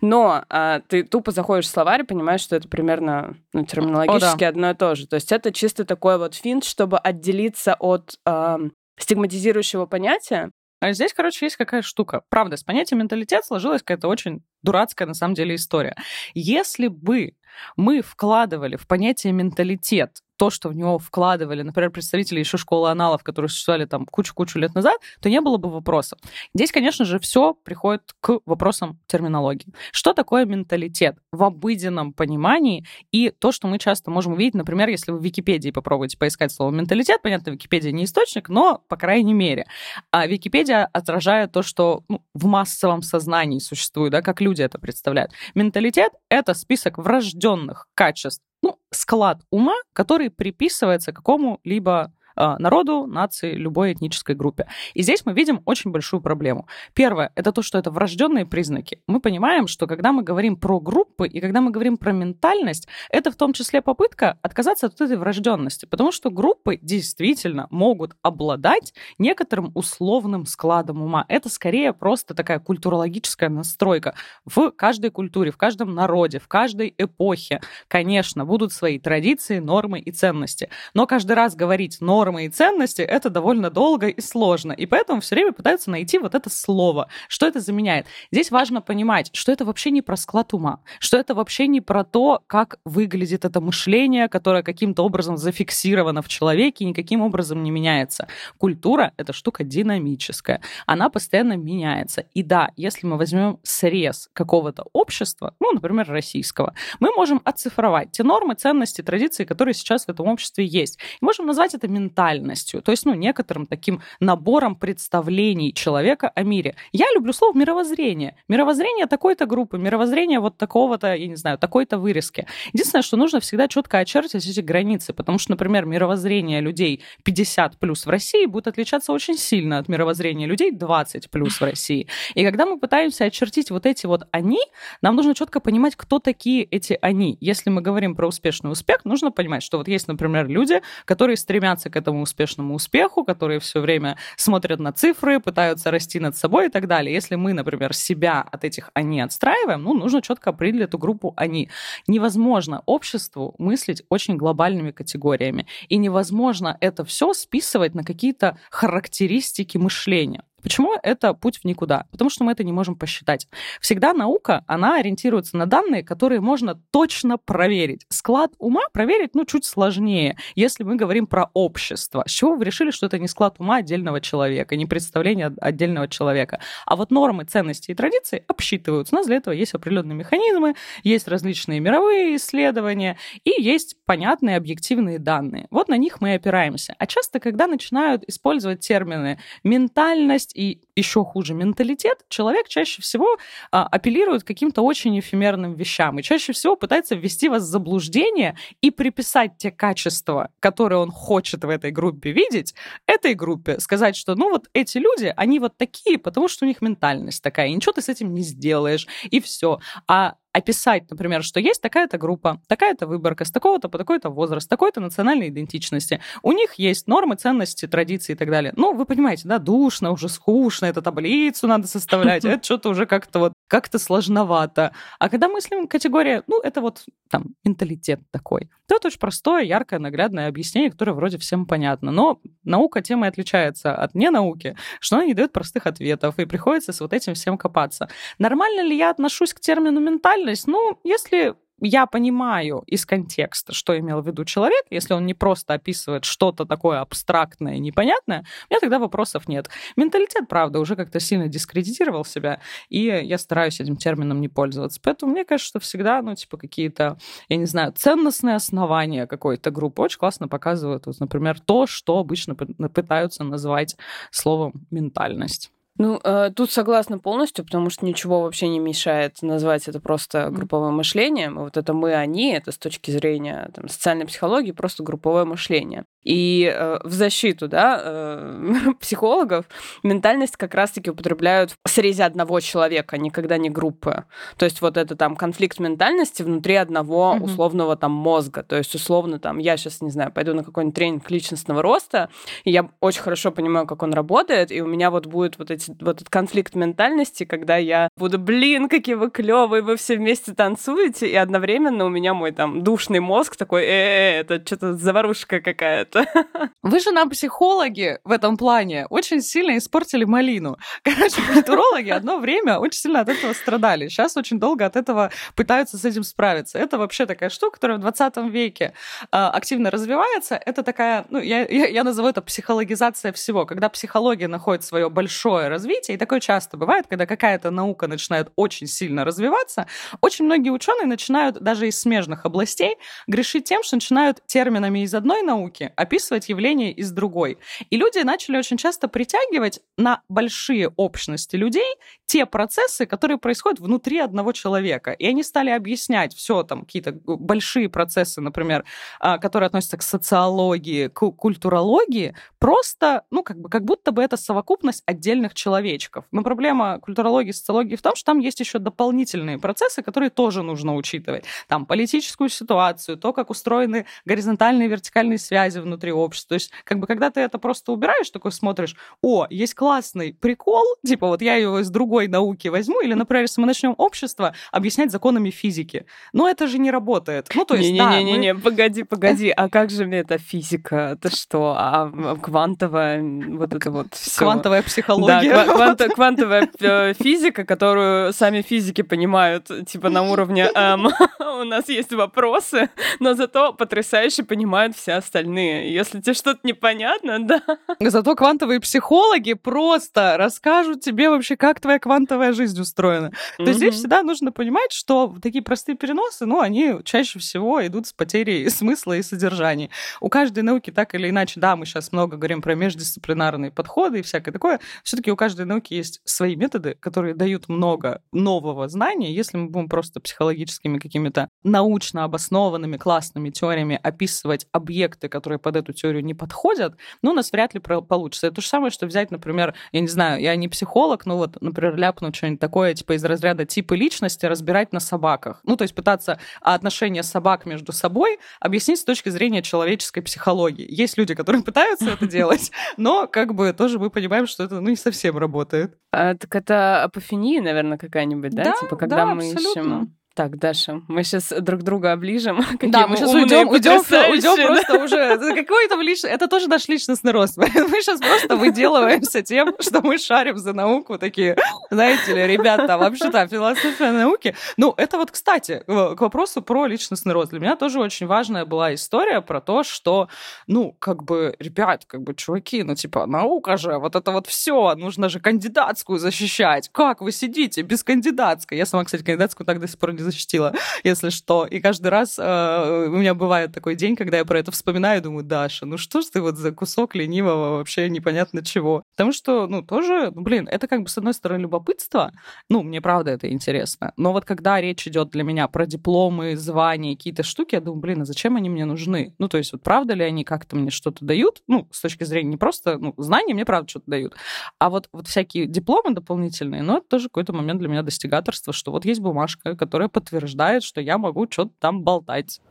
[0.02, 4.38] Но а, ты тупо заходишь в словарь и понимаешь, что это примерно ну, терминологически О,
[4.38, 4.48] да.
[4.48, 5.08] одно и то же.
[5.08, 8.60] То есть это чисто такой вот финт, чтобы отделиться от а,
[8.98, 10.52] стигматизирующего понятия.
[10.82, 12.24] А здесь, короче, есть какая штука.
[12.30, 15.96] Правда, с понятием менталитет сложилась какая-то очень дурацкая, на самом деле, история.
[16.34, 17.34] Если бы
[17.78, 23.24] мы вкладывали в понятие менталитет то, что в него вкладывали, например, представители еще школы аналов,
[23.24, 26.20] которые существовали там кучу-кучу лет назад, то не было бы вопросов.
[26.54, 29.74] Здесь, конечно же, все приходит к вопросам терминологии.
[29.92, 35.12] Что такое менталитет в обыденном понимании и то, что мы часто можем увидеть, например, если
[35.12, 39.66] вы в Википедии попробуете поискать слово менталитет, понятно, Википедия не источник, но, по крайней мере,
[40.12, 45.32] а Википедия отражает то, что ну, в массовом сознании существует, да, как люди это представляют.
[45.54, 54.36] Менталитет— это список врожденных качеств ну, склад ума, который приписывается какому-либо народу, нации, любой этнической
[54.36, 54.68] группе.
[54.94, 56.68] И здесь мы видим очень большую проблему.
[56.94, 59.02] Первое— это то, что это врожденные признаки.
[59.08, 63.32] Мы понимаем, что когда мы говорим про группы и когда мы говорим про ментальность, это
[63.32, 69.72] в том числе попытка отказаться от этой врожденности, потому что группы действительно могут обладать некоторым
[69.76, 71.26] условным складом ума.
[71.28, 74.16] Это скорее просто такая культурологическая настройка.
[74.46, 80.12] В каждой культуре, в каждом народе, в каждой эпохе, конечно, будут свои традиции, нормы и
[80.12, 80.70] ценности.
[80.94, 84.72] Но каждый раз говорить нормы нормы и ценности, это довольно долго и сложно.
[84.72, 87.08] И поэтому все время пытаются найти вот это слово.
[87.28, 88.08] Что это заменяет?
[88.32, 92.04] Здесь важно понимать, что это вообще не про склад ума, что это вообще не про
[92.04, 97.70] то, как выглядит это мышление, которое каким-то образом зафиксировано в человеке и никаким образом не
[97.70, 98.28] меняется.
[98.58, 100.62] Культура— это штука динамическая.
[100.88, 102.26] Она постоянно меняется.
[102.34, 108.24] И да, если мы возьмем срез какого-то общества, ну, например, российского, мы можем оцифровать те
[108.24, 110.98] нормы, ценности, традиции, которые сейчас в этом обществе есть.
[111.22, 116.44] И можем назвать это ментальностью ментальностью, то есть, ну, некоторым таким набором представлений человека о
[116.44, 116.76] мире.
[116.92, 118.36] Я люблю слово мировоззрение.
[118.48, 122.48] Мировоззрение такой-то группы, мировоззрение вот такого-то, я не знаю, такой-то вырезки.
[122.74, 128.06] Единственное, что нужно всегда четко очертить эти границы, потому что, например, мировоззрение людей 50 плюс
[128.06, 132.08] в России будет отличаться очень сильно от мировоззрения людей 20 плюс в России.
[132.34, 134.60] И когда мы пытаемся очертить вот эти вот они,
[135.02, 137.38] нам нужно четко понимать, кто такие эти они.
[137.42, 141.90] Если мы говорим про успешный успех, нужно понимать, что вот есть, например, люди, которые стремятся
[141.90, 146.70] к этому успешному успеху, которые все время смотрят на цифры, пытаются расти над собой и
[146.70, 147.14] так далее.
[147.14, 151.70] Если мы, например, себя от этих «они» отстраиваем, ну, нужно четко определить эту группу «они».
[152.08, 155.66] Невозможно обществу мыслить очень глобальными категориями.
[155.90, 160.44] И невозможно это все списывать на какие-то характеристики мышления.
[160.66, 162.08] Почему это путь в никуда?
[162.10, 163.48] Потому что мы это не можем посчитать.
[163.80, 168.08] Всегда наука, она ориентируется на данные, которые можно точно проверить.
[168.10, 172.24] Склад ума проверить, ну, чуть сложнее, если мы говорим про общество.
[172.26, 176.60] С чего вы решили, что это не склад ума отдельного человека, не представление отдельного человека?
[176.88, 179.14] А вот нормы, ценности и традиции обсчитываются.
[179.14, 185.20] У нас для этого есть определенные механизмы, есть различные мировые исследования и есть понятные объективные
[185.20, 185.68] данные.
[185.70, 186.96] Вот на них мы опираемся.
[186.98, 193.38] А часто, когда начинают использовать термины ментальность, и еще хуже менталитет, человек чаще всего
[193.72, 198.90] а, апеллирует каким-то очень эфемерным вещам и чаще всего пытается ввести вас в заблуждение и
[198.90, 202.74] приписать те качества, которые он хочет в этой группе видеть,
[203.06, 203.80] этой группе.
[203.80, 207.68] Сказать, что ну вот эти люди, они вот такие, потому что у них ментальность такая,
[207.68, 209.80] и ничего ты с этим не сделаешь, и все.
[210.08, 215.02] А описать, например, что есть такая-то группа, такая-то выборка с такого-то по такой-то возраст, такой-то
[215.02, 216.22] национальной идентичности.
[216.44, 218.72] У них есть нормы, ценности, традиции и так далее.
[218.78, 223.40] Ну, вы понимаете, да, душно, уже скучно, это таблицу надо составлять, это что-то уже как-то
[223.40, 224.94] вот, как-то сложновато.
[225.20, 230.00] А когда мыслим категория, ну, это вот там менталитет такой, то это очень простое, яркое,
[230.00, 232.10] наглядное объяснение, которое вроде всем понятно.
[232.10, 236.94] Но наука тем и отличается от ненауки, что она не дает простых ответов, и приходится
[236.94, 238.08] с вот этим всем копаться.
[238.40, 240.68] Нормально ли я отношусь к термину ментальность?
[240.68, 245.74] ну, если я понимаю из контекста, что имел в виду человек, если он не просто
[245.74, 249.70] описывает что-то такое абстрактное непонятное, у меня тогда вопросов нет.
[249.96, 252.60] Менталитет, правда, уже как-то сильно дискредитировал себя,
[252.90, 255.00] и я стараюсь этим термином не пользоваться.
[255.04, 257.18] Поэтому мне кажется, что всегда, ну, типа, какие-то,
[257.50, 262.56] я не знаю, ценностные основания какой-то группы очень классно показывают, вот, например, то, что обычно
[262.56, 263.96] пытаются называть
[264.32, 265.72] словом ментальность.
[265.98, 270.96] Ну, э, тут согласна полностью, потому что ничего вообще не мешает назвать это просто групповым
[270.96, 271.58] мышлением.
[271.58, 276.06] Вот это мы, они, это с точки зрения там, социальной психологии просто групповое мышление.
[276.26, 279.66] И э, в защиту да, э, психологов
[280.02, 284.26] ментальность как раз-таки употребляют в срезе одного человека, никогда не группы.
[284.58, 287.44] То есть вот это там конфликт ментальности внутри одного mm-hmm.
[287.44, 288.64] условного там мозга.
[288.64, 292.30] То есть условно там я сейчас, не знаю, пойду на какой-нибудь тренинг личностного роста,
[292.64, 295.96] и я очень хорошо понимаю, как он работает, и у меня вот будет вот, эти,
[296.02, 301.28] вот этот конфликт ментальности, когда я буду, блин, какие вы клевые, вы все вместе танцуете,
[301.28, 305.60] и одновременно у меня мой там душный мозг такой, э, -э, -э это что-то заварушка
[305.60, 306.26] какая-то это.
[306.82, 310.78] Вы же нам психологи в этом плане очень сильно испортили малину.
[311.04, 314.08] Короче, культурологи одно время очень сильно от этого страдали.
[314.08, 316.78] Сейчас очень долго от этого пытаются с этим справиться.
[316.78, 320.56] Это вообще такая штука, которая в 20 веке э, активно развивается.
[320.56, 323.66] Это такая, ну, я, я, я назову это психологизация всего.
[323.66, 328.88] Когда психология находит свое большое развитие, и такое часто бывает, когда какая-то наука начинает очень
[328.88, 329.88] сильно развиваться,
[330.22, 332.98] очень многие ученые начинают даже из смежных областей
[333.28, 337.58] грешить тем, что начинают терминами из одной науки описывать явления из другой.
[337.90, 344.20] И люди начали очень часто притягивать на большие общности людей те процессы, которые происходят внутри
[344.20, 345.12] одного человека.
[345.12, 348.86] И они стали объяснять все там, какие-то большие процессы, например,
[349.20, 354.38] а, которые относятся к социологии, к культурологии, просто, ну, как бы, как будто бы это
[354.38, 356.26] совокупность отдельных человечков.
[356.32, 360.64] Но проблема культурологии и социологии в том, что там есть еще дополнительные процессы, которые тоже
[360.64, 361.46] нужно учитывать.
[361.68, 366.50] Там политическую ситуацию, то, как устроены горизонтальные и вертикальные связи внутри общества.
[366.50, 370.84] То есть, как бы, когда ты это просто убираешь, такой смотришь, о, есть классный прикол,
[371.06, 375.12] типа, вот я его из другой науки возьму, или, например, если мы начнем общество объяснять
[375.12, 376.06] законами физики.
[376.34, 377.48] Но это же не работает.
[377.56, 378.62] Ну, то есть, Не-не-не, мы...
[378.62, 381.18] погоди, погоди, а как же метафизика?
[381.18, 381.76] Это что?
[381.78, 384.40] А квантовая вот это вот все.
[384.40, 385.50] Квантовая психология.
[385.50, 391.08] Да, квант, квантовая э, физика, которую сами физики понимают, типа, на уровне эм,
[391.62, 395.75] у нас есть вопросы, но зато потрясающе понимают все остальные.
[395.84, 397.62] Если тебе что-то непонятно, да.
[398.00, 403.32] Зато квантовые психологи просто расскажут тебе вообще, как твоя квантовая жизнь устроена.
[403.58, 408.08] То есть здесь всегда нужно понимать, что такие простые переносы, ну, они чаще всего идут
[408.08, 409.90] с потерей смысла и содержания.
[410.22, 414.22] У каждой науки так или иначе, да, мы сейчас много говорим про междисциплинарные подходы и
[414.22, 419.34] всякое такое, все-таки у каждой науки есть свои методы, которые дают много нового знания.
[419.34, 425.94] Если мы будем просто психологическими какими-то научно обоснованными классными теориями описывать объекты, которые под эту
[425.94, 428.46] теорию не подходят, ну, у нас вряд ли получится.
[428.46, 431.60] Это то же самое, что взять, например, я не знаю, я не психолог, но вот,
[431.60, 435.62] например, ляпнуть что-нибудь такое, типа из разряда типы личности разбирать на собаках.
[435.64, 440.86] Ну, то есть пытаться отношения собак между собой объяснить с точки зрения человеческой психологии.
[440.88, 444.90] Есть люди, которые пытаются это делать, но как бы тоже мы понимаем, что это ну,
[444.90, 445.98] не совсем работает.
[446.12, 448.66] А, так это апофения, наверное, какая-нибудь, да?
[448.66, 452.60] да типа, когда да, мы ищем так, Даша, мы сейчас друг друга оближем.
[452.82, 455.38] да, мы сейчас уйдем, уйдем, уйдем просто уже.
[455.56, 456.30] Какой там личный...
[456.30, 457.56] Это тоже наш личностный рост.
[457.58, 457.66] Мы
[458.02, 461.18] сейчас просто выделываемся тем, что мы шарим за науку.
[461.18, 461.56] Такие,
[461.90, 464.56] знаете ли, ребята, вообще-то философия науки.
[464.76, 467.52] Ну, это вот, кстати, к вопросу про личностный рост.
[467.52, 470.28] Для меня тоже очень важная была история про то, что,
[470.68, 474.96] ну, как бы, ребят, как бы, чуваки, ну, типа, наука же, вот это вот все,
[474.96, 476.90] нужно же кандидатскую защищать.
[476.92, 478.78] Как вы сидите без кандидатской?
[478.78, 481.66] Я сама, кстати, кандидатскую так до сих пор не защитила, если что.
[481.66, 485.44] И каждый раз э, у меня бывает такой день, когда я про это вспоминаю, думаю,
[485.44, 489.04] Даша, ну что ж ты вот за кусок ленивого вообще непонятно чего.
[489.16, 492.32] Потому что, ну, тоже, ну, блин, это как бы с одной стороны любопытство,
[492.70, 494.14] ну, мне правда это интересно.
[494.18, 498.22] Но вот когда речь идет для меня про дипломы, звания, какие-то штуки, я думаю, блин,
[498.22, 499.34] а зачем они мне нужны?
[499.38, 501.62] Ну, то есть вот правда ли они как-то мне что-то дают?
[501.68, 504.36] Ну, с точки зрения не просто, ну, знания мне правда что-то дают,
[504.80, 508.92] а вот, вот всякие дипломы дополнительные, ну, это тоже какой-то момент для меня достигаторства, что
[508.92, 512.62] вот есть бумажка, которая подтверждает, что я могу что-то там болтать.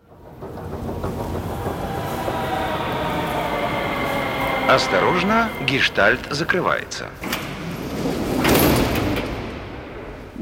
[4.67, 7.11] Осторожно, гештальт закрывается.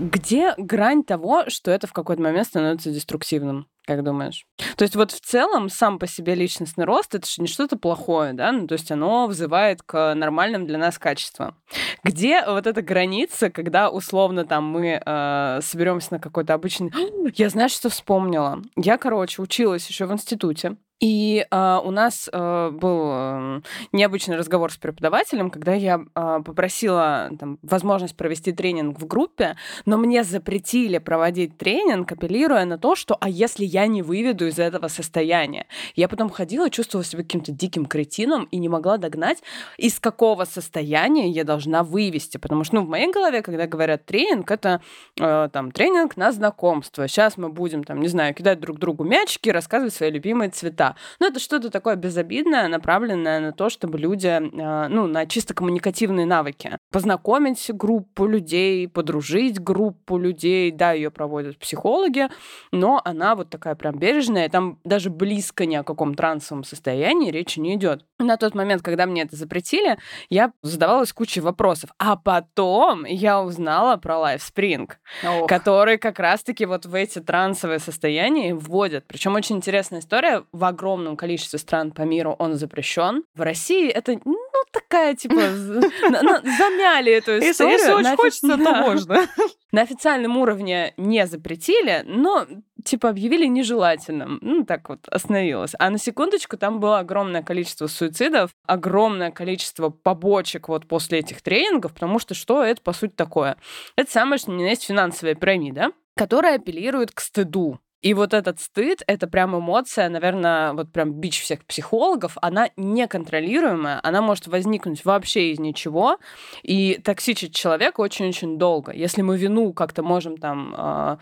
[0.03, 3.69] Где грань того, что это в какой-то момент становится деструктивным?
[3.87, 4.47] Как думаешь?
[4.77, 8.33] То есть вот в целом сам по себе личностный рост это же не что-то плохое,
[8.33, 8.51] да?
[8.51, 11.57] Ну, то есть оно взывает к нормальным для нас качествам.
[12.03, 16.93] Где вот эта граница, когда условно там мы э, соберемся на какой-то обычный...
[17.37, 18.61] Я знаешь, что вспомнила?
[18.77, 20.77] Я, короче, училась еще в институте.
[21.03, 23.61] И э, у нас э, был э,
[23.91, 29.97] необычный разговор с преподавателем, когда я э, попросила там, возможность провести тренинг в группе, но
[29.97, 34.87] мне запретили проводить тренинг, апеллируя на то, что а если я не выведу из этого
[34.87, 35.67] состояния?
[35.97, 39.43] Я потом ходила, чувствовала себя каким-то диким кретином и не могла догнать,
[39.79, 42.37] из какого состояния я должна вывести.
[42.37, 44.81] Потому что ну, в моей голове, когда говорят тренинг, это
[45.19, 47.09] э, там тренинг на знакомство.
[47.09, 50.92] Сейчас мы будем, там, не знаю, кидать друг другу мячики, рассказывать свои любимые цвета.
[51.21, 56.27] Но это что-то такое безобидное, направленное на то, чтобы люди, а, ну, на чисто коммуникативные
[56.27, 56.79] навыки.
[56.91, 60.71] Познакомить группу людей, подружить группу людей.
[60.71, 62.29] Да, ее проводят психологи,
[62.71, 67.61] но она вот такая прям бережная, там даже близко ни о каком трансовом состоянии речи
[67.61, 68.05] не идет.
[68.23, 71.91] На тот момент, когда мне это запретили, я задавалась кучей вопросов.
[71.99, 74.91] А потом я узнала про LifeSpring,
[75.27, 75.49] Ох.
[75.49, 79.05] который как раз-таки вот в эти трансовые состояния вводят.
[79.07, 80.45] Причем очень интересная история.
[80.53, 83.25] В огромном количестве стран по миру он запрещен.
[83.35, 84.39] В России это, ну,
[84.73, 87.79] такая, типа, замяли эту историю.
[87.79, 89.27] Если очень хочется, то можно.
[89.73, 92.47] На официальном уровне не запретили, но
[92.85, 94.38] типа объявили нежелательным.
[94.42, 95.73] Ну, так вот остановилось.
[95.79, 101.95] А на секундочку там было огромное количество суицидов, огромное количество побочек вот после этих тренингов,
[101.95, 103.57] потому что что это, по сути, такое?
[103.97, 107.79] Это самое, что на есть финансовая пирамида, которая апеллирует к стыду.
[108.03, 114.01] И вот этот стыд, это прям эмоция, наверное, вот прям бич всех психологов, она неконтролируемая,
[114.03, 116.18] она может возникнуть вообще из ничего
[116.64, 118.92] и токсичить человека очень-очень долго.
[118.92, 121.18] Если мы вину как-то можем там а,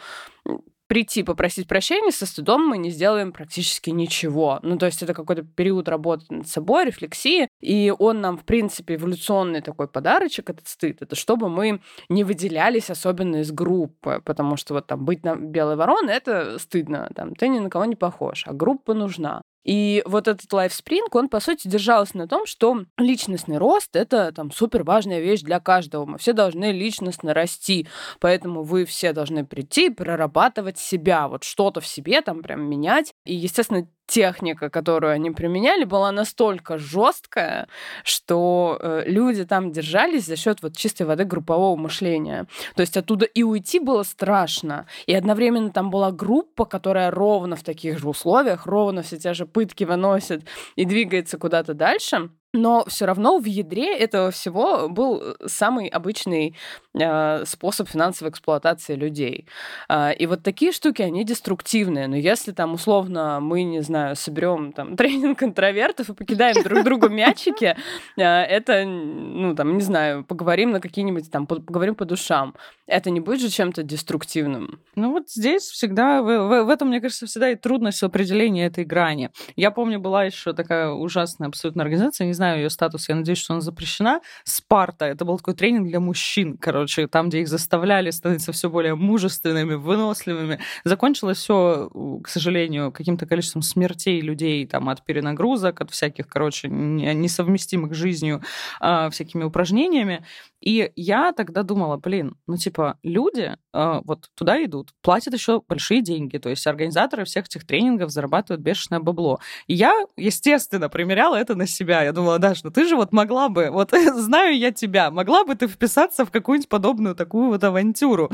[0.91, 4.59] прийти попросить прощения со стыдом мы не сделаем практически ничего.
[4.65, 8.97] Ну, то есть это какой-то период работы над собой, рефлексии, и он нам, в принципе,
[8.97, 14.75] эволюционный такой подарочек, этот стыд, это чтобы мы не выделялись особенно из группы, потому что
[14.75, 18.43] вот там быть на белой вороной, это стыдно, там, ты ни на кого не похож,
[18.49, 19.43] а группа нужна.
[19.65, 24.51] И вот этот лайфспринг, он, по сути, держался на том, что личностный рост— это там
[24.51, 26.07] супер важная вещь для каждого.
[26.07, 27.87] Мы все должны личностно расти,
[28.21, 33.13] поэтому вы все должны прийти, прорабатывать себя, вот что-то в себе там прям менять.
[33.25, 37.69] И, естественно, техника, которую они применяли, была настолько жесткая,
[38.05, 42.47] что э, люди там держались за счет вот чистой воды группового мышления.
[42.75, 47.63] То есть оттуда и уйти было страшно, и одновременно там была группа, которая ровно в
[47.63, 50.45] таких же условиях, ровно все те же пытки выносит
[50.75, 52.31] и двигается куда-то дальше.
[52.53, 56.57] Но все равно в ядре этого всего был э, самый обычный
[56.95, 59.47] э, способ финансовой эксплуатации людей.
[59.89, 62.09] Э, и вот такие штуки, они деструктивные.
[62.09, 67.09] Но если там условно мы, не знаю, соберем там тренинг интровертов и покидаем друг другу
[67.09, 67.77] мячики,
[68.17, 72.57] э, это, ну там, не знаю, поговорим на какие-нибудь там, поговорим по душам.
[72.89, 74.81] Это не будет же чем-то деструктивным.
[74.97, 78.67] Ну вот здесь всегда, в, в, в этом, мне кажется, всегда и трудность в определении
[78.67, 79.31] этой грани.
[79.55, 83.53] Я помню, была еще такая ужасная абсолютно организация, не знаю ее статус, я надеюсь, что
[83.53, 84.23] она запрещена.
[84.45, 85.05] Спарта.
[85.05, 89.75] Это был такой тренинг для мужчин, короче, там, где их заставляли становиться все более мужественными,
[89.75, 90.59] выносливыми.
[90.85, 91.91] Закончилось все,
[92.25, 98.41] к сожалению, каким-то количеством смертей людей там от перенагрузок, от всяких, короче, несовместимых с жизнью
[98.81, 100.25] э, всякими упражнениями.
[100.61, 106.03] И я тогда думала, блин, ну типа люди э, вот туда идут, платят еще большие
[106.03, 109.41] деньги, то есть организаторы всех этих тренингов зарабатывают бешеное бабло.
[109.67, 112.03] И я, естественно, примеряла это на себя.
[112.03, 115.55] Я думала, Даш, ну ты же вот могла бы, вот знаю я тебя, могла бы
[115.55, 118.31] ты вписаться в какую-нибудь подобную такую вот авантюру.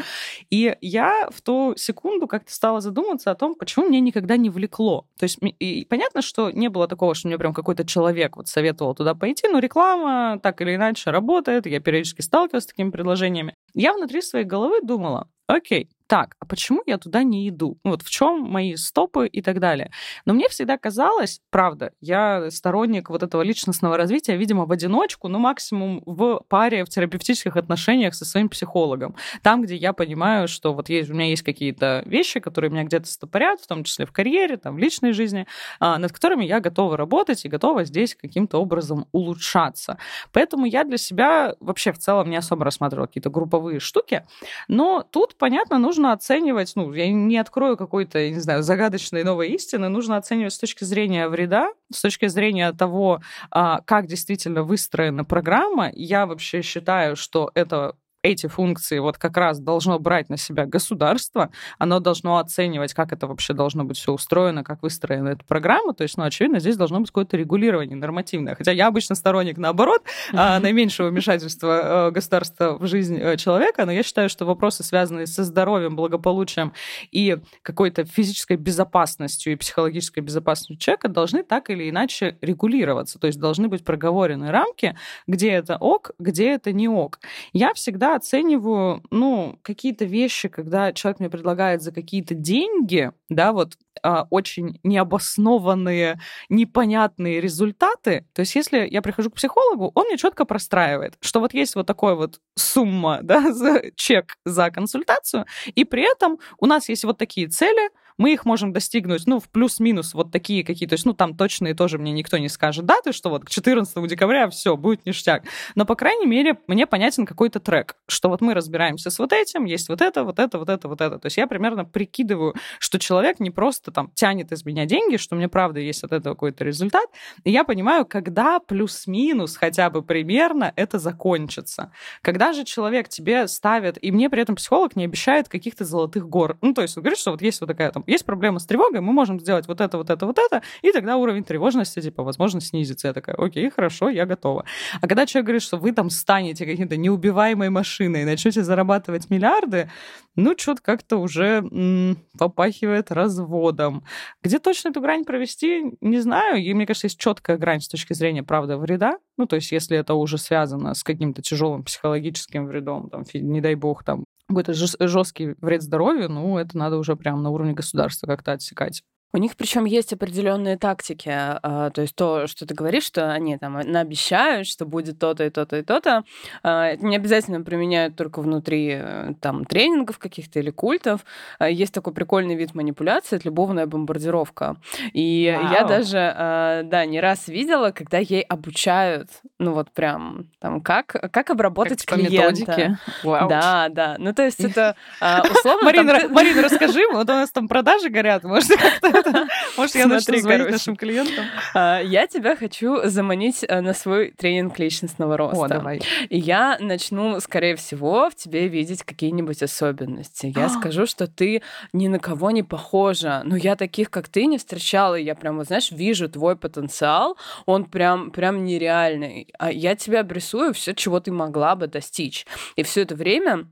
[0.50, 5.06] И я в ту секунду как-то стала задумываться о том, почему мне никогда не влекло.
[5.18, 8.94] То есть и понятно, что не было такого, что мне прям какой-то человек вот советовал
[8.94, 13.54] туда пойти, но реклама так или иначе работает, я периодически сталкивалась с такими предложениями.
[13.74, 17.78] Я внутри своей головы думала, окей, так, а почему я туда не иду?
[17.84, 19.90] Ну, вот в чем мои стопы и так далее.
[20.24, 25.38] Но мне всегда казалось, правда, я сторонник вот этого личностного развития, видимо, в одиночку, ну,
[25.38, 29.16] максимум в паре, в терапевтических отношениях со своим психологом.
[29.42, 33.06] Там, где я понимаю, что вот есть, у меня есть какие-то вещи, которые меня где-то
[33.06, 35.46] стопорят, в том числе в карьере, там, в личной жизни,
[35.80, 39.98] а, над которыми я готова работать и готова здесь каким-то образом улучшаться.
[40.32, 44.24] Поэтому я для себя вообще в целом не особо рассматривала какие-то групповые штуки.
[44.68, 49.48] Но тут, понятно, нужно нужно оценивать, ну, я не открою какой-то, не знаю, загадочной новой
[49.52, 55.24] истины, нужно оценивать с точки зрения вреда, с точки зрения того, а, как действительно выстроена
[55.24, 55.90] программа.
[55.94, 61.50] Я вообще считаю, что это эти функции вот как раз должно брать на себя государство,
[61.78, 65.94] оно должно оценивать, как это вообще должно быть все устроено, как выстроена эта программа.
[65.94, 68.54] То есть, ну, очевидно, здесь должно быть какое-то регулирование нормативное.
[68.54, 70.58] Хотя я обычно сторонник, наоборот, mm-hmm.
[70.60, 75.44] наименьшего вмешательства э, государства в жизнь э, человека, но я считаю, что вопросы, связанные со
[75.44, 76.72] здоровьем, благополучием
[77.12, 83.18] и какой-то физической безопасностью и психологической безопасностью человека должны так или иначе регулироваться.
[83.18, 87.20] То есть должны быть проговорены рамки, где это ок, где это не ок.
[87.52, 93.76] Я всегда оцениваю, ну, какие-то вещи, когда человек мне предлагает за какие-то деньги, да, вот
[94.02, 98.26] а, очень необоснованные, непонятные результаты.
[98.35, 101.87] То есть, если я прихожу к психологу, он мне четко простраивает, что вот есть вот
[101.87, 107.18] такой вот сумма, да, за чек за консультацию, и при этом у нас есть вот
[107.18, 111.12] такие цели, мы их можем достигнуть, ну, в плюс-минус вот такие какие, то есть, ну,
[111.12, 115.05] там точные тоже мне никто не скажет даты, что вот к 14 декабря все, будет
[115.07, 115.44] ништяк.
[115.74, 119.64] Но, по крайней мере, мне понятен какой-то трек, что вот мы разбираемся с вот этим,
[119.64, 121.18] есть вот это, вот это, вот это, вот это.
[121.18, 125.37] То есть я примерно прикидываю, что человек не просто там тянет из меня деньги, что
[125.37, 127.07] мне правда есть от этого какой-то результат,
[127.44, 131.92] и я понимаю, когда плюс-минус хотя бы примерно это закончится.
[132.22, 136.59] Когда же человек тебе ставит, и мне при этом психолог не обещает каких-то золотых гор.
[136.62, 139.00] Ну, то есть он говорит, что вот есть вот такая там, есть проблема с тревогой,
[139.00, 142.60] мы можем сделать вот это, вот это, вот это, и тогда уровень тревожности, типа, возможно,
[142.60, 143.08] снизится.
[143.08, 144.64] Я такая, окей, хорошо, я готова.
[145.00, 149.90] А когда человек говорит, что вы там станете каким-то неубиваемой машиной и начнете зарабатывать миллиарды,
[150.36, 154.04] ну, что-то как-то уже м- попахивает разводом.
[154.42, 156.62] Где точно эту грань провести, не знаю.
[156.62, 159.18] И мне кажется, есть четкая грань с точки зрения, правда, вреда.
[159.38, 163.74] Ну, то есть, если это уже связано с каким-то тяжелым психологическим вредом, там, не дай
[163.74, 168.52] бог, там, какой-то жесткий вред здоровью, ну, это надо уже прямо на уровне государства как-то
[168.52, 169.02] отсекать.
[169.32, 171.30] У них причем есть определенные тактики.
[171.30, 175.50] А, то есть то, что ты говоришь, что они там обещают, что будет то-то и
[175.50, 176.24] то-то и то-то.
[176.62, 181.26] А, это не обязательно применяют только внутри э, там тренингов каких-то или культов.
[181.58, 184.76] А, есть такой прикольный вид манипуляции, это любовная бомбардировка.
[185.12, 185.72] И Вау.
[185.72, 191.50] я даже, да, не раз видела, когда ей обучают, ну вот прям там, как, как
[191.50, 192.98] обработать как клиента.
[193.22, 193.48] Вау.
[193.50, 194.16] Да, да.
[194.18, 195.84] Ну то есть это условно...
[195.84, 199.15] Марина, Марина, расскажи, вот у нас там продажи горят, может, как-то
[199.76, 201.44] Может, я начну звонить нашим клиентам?
[201.74, 205.64] А, я тебя хочу заманить э, на свой тренинг личностного роста.
[205.64, 206.00] О, давай.
[206.29, 210.52] И я начну, скорее всего, в тебе видеть какие-нибудь особенности.
[210.55, 213.42] Я скажу, что ты ни на кого не похожа.
[213.44, 215.14] Но я таких, как ты, не встречала.
[215.14, 217.37] Я прям, вот, знаешь, вижу твой потенциал.
[217.66, 219.48] Он прям, прям нереальный.
[219.59, 222.46] А я тебе обрисую все, чего ты могла бы достичь.
[222.76, 223.66] И все это время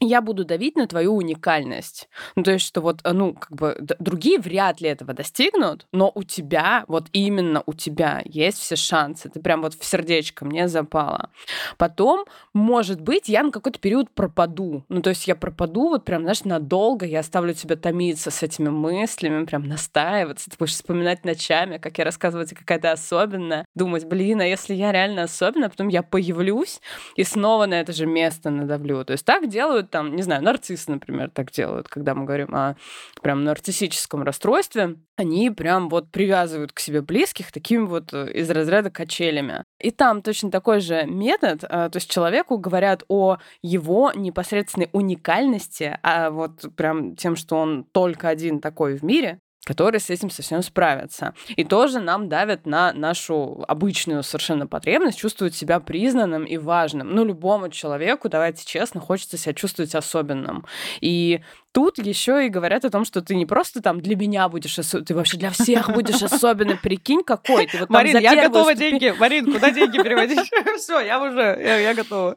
[0.00, 2.08] я буду давить на твою уникальность.
[2.34, 6.22] Ну, то есть, что вот, ну, как бы другие вряд ли этого достигнут, но у
[6.22, 9.30] тебя, вот именно у тебя есть все шансы.
[9.30, 11.30] Ты прям вот в сердечко мне запала.
[11.78, 14.84] Потом, может быть, я на какой-то период пропаду.
[14.88, 18.68] Ну, то есть я пропаду вот прям, знаешь, надолго, я оставлю тебя томиться с этими
[18.68, 20.50] мыслями, прям настаиваться.
[20.50, 23.64] Ты будешь вспоминать ночами, как я рассказываю тебе какая-то особенная.
[23.74, 26.80] Думать, блин, а если я реально особенная, потом я появлюсь
[27.16, 29.04] и снова на это же место надавлю.
[29.04, 32.54] То есть так делают делают там, не знаю, нарциссы, например, так делают, когда мы говорим
[32.54, 32.76] о
[33.22, 38.90] прям нарциссическом расстройстве, они прям вот привязывают к себе близких такими вот э, из разряда
[38.90, 39.64] качелями.
[39.80, 45.98] И там точно такой же метод, э, то есть человеку говорят о его непосредственной уникальности,
[46.02, 50.62] а вот прям тем, что он только один такой в мире, которые с этим совсем
[50.62, 51.34] справятся.
[51.56, 57.12] И тоже нам давят на нашу обычную совершенно потребность чувствовать себя признанным и важным.
[57.12, 60.64] Ну, любому человеку, давайте честно, хочется себя чувствовать особенным.
[61.00, 61.40] И
[61.72, 65.06] тут еще и говорят о том, что ты не просто там для меня будешь особенным,
[65.06, 66.78] ты вообще для всех будешь особенным.
[66.78, 67.78] Прикинь, какой ты.
[67.78, 69.12] Вот Марин, я готова деньги.
[69.18, 70.38] Марин, куда деньги переводить?
[70.76, 72.36] Все, я уже, я готова.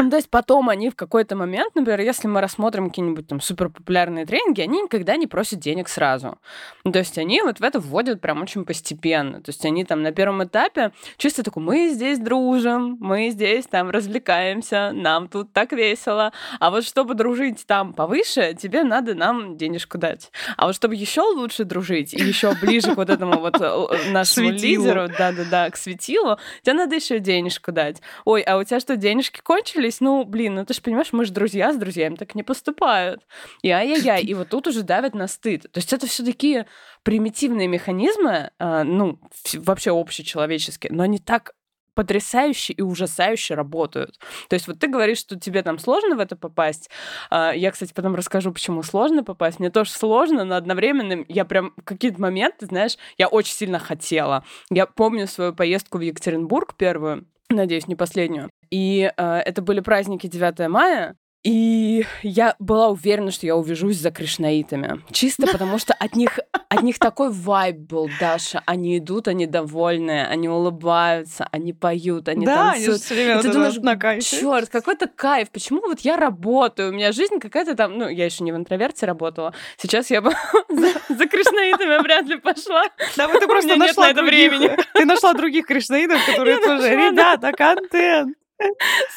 [0.00, 4.24] Ну, то есть потом они в какой-то момент, например, если мы рассмотрим какие-нибудь там суперпопулярные
[4.24, 6.38] тренинги, они никогда не просят денег сразу.
[6.84, 9.42] Ну, то есть они вот в это вводят прям очень постепенно.
[9.42, 13.90] То есть они там на первом этапе чисто такой, мы здесь дружим, мы здесь там
[13.90, 16.32] развлекаемся, нам тут так весело.
[16.60, 20.32] А вот чтобы дружить там повыше, тебе надо нам денежку дать.
[20.56, 24.50] А вот чтобы еще лучше дружить и еще ближе к вот этому вот э, нашему
[24.50, 28.00] лидеру, да-да-да, к светилу, тебе надо еще денежку дать.
[28.24, 29.89] Ой, а у тебя что, денежки кончились?
[29.90, 33.26] Договорились, ну, блин, ну ты же понимаешь, мы же друзья с друзьями так не поступают.
[33.62, 35.62] И ай-яй-яй, и вот тут уже давят на стыд.
[35.72, 36.66] То есть это все такие
[37.02, 39.18] примитивные механизмы, э, ну,
[39.54, 41.54] вообще общечеловеческие, но они так
[41.94, 44.18] потрясающе и ужасающе работают.
[44.48, 46.88] То есть вот ты говоришь, что тебе там сложно в это попасть.
[47.30, 49.58] А, я, кстати, потом расскажу, почему сложно попасть.
[49.58, 54.44] Мне тоже сложно, но одновременно я прям какие-то моменты, знаешь, я очень сильно хотела.
[54.70, 58.50] Я помню свою поездку в Екатеринбург первую, надеюсь, не последнюю.
[58.70, 64.10] И э, это были праздники 9 мая, и я была уверена, что я увяжусь за
[64.10, 65.00] кришнаитами.
[65.10, 68.62] Чисто потому, что от них, от них такой вайб был, Даша.
[68.66, 72.88] Они идут, они довольные, они улыбаются, они поют, они да, танцуют.
[72.88, 74.40] Они все время и ты думаешь, на кайфе.
[74.40, 75.50] черт, какой-то кайф.
[75.50, 76.90] Почему вот я работаю?
[76.90, 77.96] У меня жизнь какая-то там...
[77.96, 79.54] Ну, я еще не в интроверте работала.
[79.78, 80.32] Сейчас я бы
[80.68, 82.84] за, кришнаитами вряд ли пошла.
[83.16, 84.76] Да, ты просто нашла это времени.
[84.92, 86.90] Ты нашла других кришнаитов, которые тоже...
[86.90, 88.36] Ребята, контент!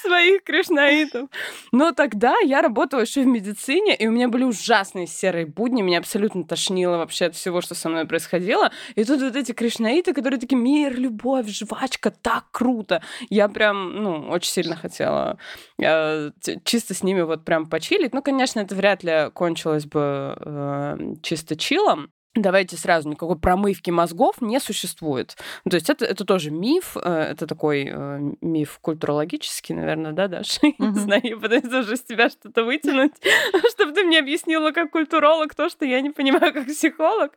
[0.01, 1.29] Своих кришнаитов.
[1.71, 5.99] Но тогда я работала еще в медицине, и у меня были ужасные серые будни, меня
[5.99, 8.71] абсолютно тошнило вообще от всего, что со мной происходило.
[8.95, 13.01] И тут вот эти кришнаиты, которые такие мир, любовь, жвачка, так круто.
[13.29, 15.37] Я прям, ну, очень сильно хотела
[15.79, 16.31] э,
[16.63, 18.13] чисто с ними вот прям почилить.
[18.13, 24.41] Ну, конечно, это вряд ли кончилось бы э, чисто чилом, Давайте сразу, никакой промывки мозгов
[24.41, 25.37] не существует.
[25.65, 30.27] Ну, то есть это, это тоже миф, э, это такой э, миф культурологический, наверное, да,
[30.27, 30.59] Даша?
[30.65, 30.73] Mm-hmm.
[30.79, 33.13] Не знаю, я пытаюсь уже с тебя что-то вытянуть,
[33.71, 37.33] чтобы ты мне объяснила как культуролог то, что я не понимаю как психолог.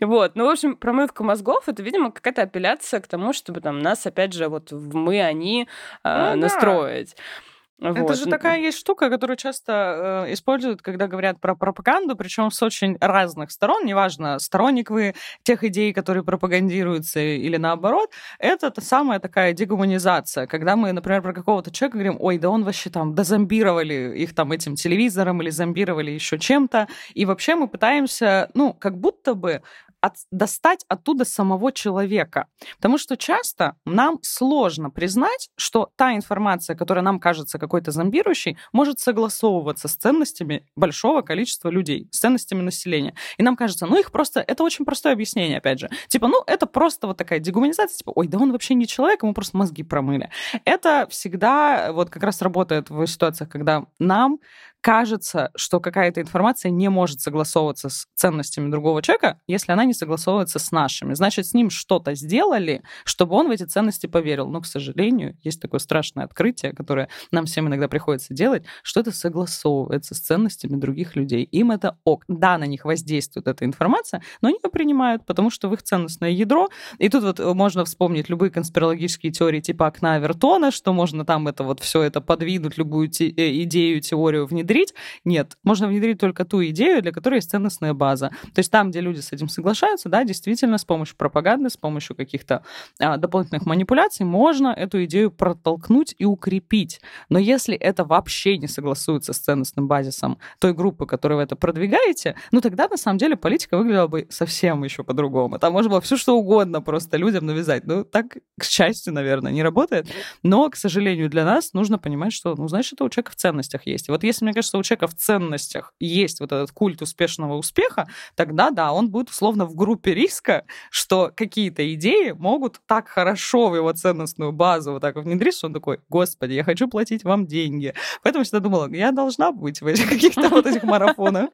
[0.00, 4.04] Вот, ну, в общем, промывка мозгов— это, видимо, какая-то апелляция к тому, чтобы там нас,
[4.04, 5.68] опять же, вот в мы, они
[6.02, 7.14] э, ну, настроить.
[7.16, 7.49] Да.
[7.80, 8.16] Это вот.
[8.16, 12.98] же такая есть штука, которую часто э, используют, когда говорят про пропаганду, причем с очень
[13.00, 19.54] разных сторон, неважно, сторонник вы тех идей, которые пропагандируются, или наоборот, это та самая такая
[19.54, 24.34] дегуманизация, когда мы, например, про какого-то человека говорим, ой, да он вообще там дозомбировали их
[24.34, 29.62] там этим телевизором или зомбировали еще чем-то, и вообще мы пытаемся, ну, как будто бы
[30.00, 32.46] от, достать оттуда самого человека.
[32.76, 39.00] Потому что часто нам сложно признать, что та информация, которая нам кажется какой-то зомбирующей, может
[39.00, 43.14] согласовываться с ценностями большого количества людей, с ценностями населения.
[43.38, 45.90] И нам кажется, ну их просто, это очень простое объяснение, опять же.
[46.08, 49.34] Типа, ну это просто вот такая дегуманизация, типа, ой, да он вообще не человек, ему
[49.34, 50.30] просто мозги промыли.
[50.64, 54.38] Это всегда вот как раз работает в ситуациях, когда нам
[54.80, 60.58] кажется, что какая-то информация не может согласовываться с ценностями другого человека, если она не согласовывается
[60.58, 61.14] с нашими.
[61.14, 64.48] Значит, с ним что-то сделали, чтобы он в эти ценности поверил.
[64.48, 69.12] Но, к сожалению, есть такое страшное открытие, которое нам всем иногда приходится делать, что это
[69.12, 71.44] согласовывается с ценностями других людей.
[71.44, 72.24] Им это ок.
[72.28, 76.30] Да, на них воздействует эта информация, но они ее принимают, потому что в их ценностное
[76.30, 76.68] ядро,
[76.98, 81.64] и тут вот можно вспомнить любые конспирологические теории типа окна Авертона, что можно там это
[81.64, 84.94] вот все это подвинуть, любую те, э, идею, теорию внедрить, внедрить.
[85.24, 88.30] Нет, можно внедрить только ту идею, для которой есть ценностная база.
[88.54, 92.16] То есть там, где люди с этим соглашаются, да, действительно, с помощью пропаганды, с помощью
[92.16, 92.62] каких-то
[92.98, 97.00] а, дополнительных манипуляций можно эту идею протолкнуть и укрепить.
[97.28, 102.36] Но если это вообще не согласуется с ценностным базисом той группы, которую вы это продвигаете,
[102.52, 105.58] ну тогда на самом деле политика выглядела бы совсем еще по-другому.
[105.58, 107.84] Там можно было все что угодно просто людям навязать.
[107.86, 110.06] Ну так, к счастью, наверное, не работает.
[110.42, 113.86] Но, к сожалению, для нас нужно понимать, что, ну, значит, это у человека в ценностях
[113.86, 114.08] есть.
[114.08, 118.08] И вот если, мне кажется, у человека в ценностях есть вот этот культ успешного успеха,
[118.34, 123.76] тогда да, он будет условно в группе риска, что какие-то идеи могут так хорошо в
[123.76, 127.94] его ценностную базу вот так внедрить, что он такой, господи, я хочу платить вам деньги.
[128.22, 131.48] Поэтому всегда думала, я должна быть в этих каких-то вот этих марафонах.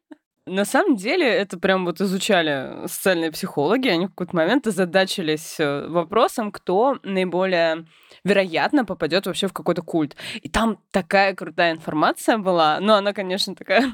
[0.46, 5.88] На самом деле, это прям вот изучали социальные психологи, они в какой-то момент озадачились э,
[5.88, 7.84] вопросом, кто наиболее
[8.22, 10.16] вероятно, попадет вообще в какой-то культ.
[10.40, 12.78] И там такая крутая информация была.
[12.80, 13.92] Но она, конечно, такая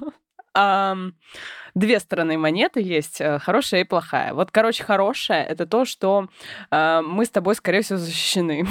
[1.75, 4.35] две стороны монеты есть, э, хорошая и плохая.
[4.35, 6.29] Вот, короче, хорошая это то, что
[6.71, 8.67] э, мы с тобой, скорее всего, защищены.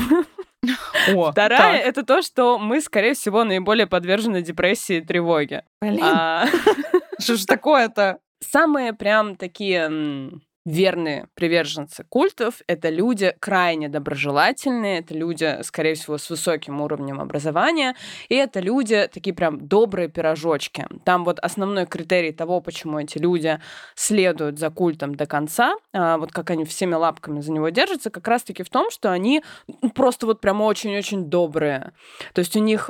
[1.16, 1.88] О, Вторая так.
[1.88, 5.64] это то, что мы, скорее всего, наиболее подвержены депрессии и тревоге.
[5.82, 6.04] Блин.
[6.04, 6.46] А...
[7.22, 8.18] Что ж такое-то?
[8.40, 16.30] Самые прям такие верные приверженцы культов— это люди крайне доброжелательные, это люди, скорее всего, с
[16.30, 17.96] высоким уровнем образования,
[18.30, 20.88] и это люди такие прям добрые пирожочки.
[21.04, 23.60] Там вот основной критерий того, почему эти люди
[23.96, 28.28] следуют за культом до конца, а, вот как они всеми лапками за него держатся, как
[28.28, 29.44] раз-таки в том, что они
[29.96, 31.94] просто вот прям очень-очень добрые.
[32.34, 32.90] То есть у них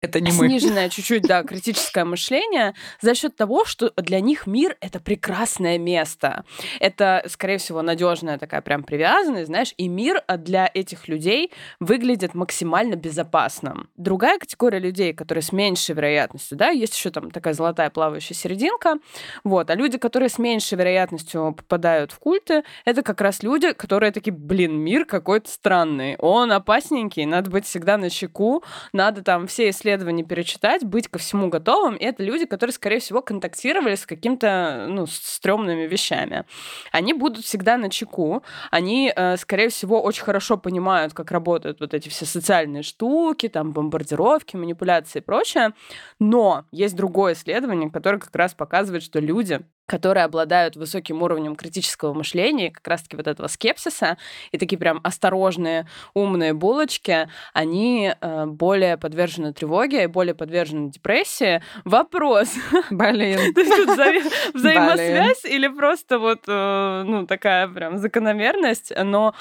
[0.00, 0.46] это не мы.
[0.46, 6.44] Сниженное чуть-чуть, да, критическое мышление за счет того, что для них мир— это прекрасное место.
[6.78, 12.94] Это, скорее всего, надежная такая прям привязанность, знаешь, и мир для этих людей выглядит максимально
[12.94, 13.90] безопасным.
[13.96, 18.98] Другая категория людей, которые с меньшей вероятностью, да, есть еще там такая золотая плавающая серединка,
[19.42, 24.12] вот, а люди, которые с меньшей вероятностью попадают в культы, это как раз люди, которые
[24.12, 29.70] такие, блин, мир какой-то странный, он опасненький, надо быть всегда на чеку, надо там все
[29.70, 31.96] исследования исследований перечитать, быть ко всему готовым.
[31.96, 36.44] И это люди, которые, скорее всего, контактировали с какими-то, ну, стрёмными вещами.
[36.92, 38.42] Они будут всегда на чеку.
[38.70, 43.72] Они, э, скорее всего, очень хорошо понимают, как работают вот эти все социальные штуки, там,
[43.72, 45.72] бомбардировки, манипуляции и прочее.
[46.18, 52.12] Но есть другое исследование, которое как раз показывает, что люди, которые обладают высоким уровнем критического
[52.12, 54.18] мышления, как раз-таки вот этого скепсиса,
[54.52, 61.62] и такие прям осторожные, умные булочки, они э, более подвержены тревоге, более подвержены депрессии.
[61.84, 62.54] Вопрос.
[62.90, 63.54] Блин.
[63.54, 63.88] То есть тут
[64.54, 69.34] взаимосвязь или просто вот, э, ну, такая прям закономерность, но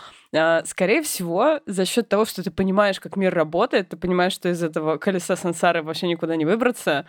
[0.66, 4.62] скорее всего, за счет того, что ты понимаешь, как мир работает, ты понимаешь, что из
[4.62, 7.06] этого колеса сансары вообще никуда не выбраться,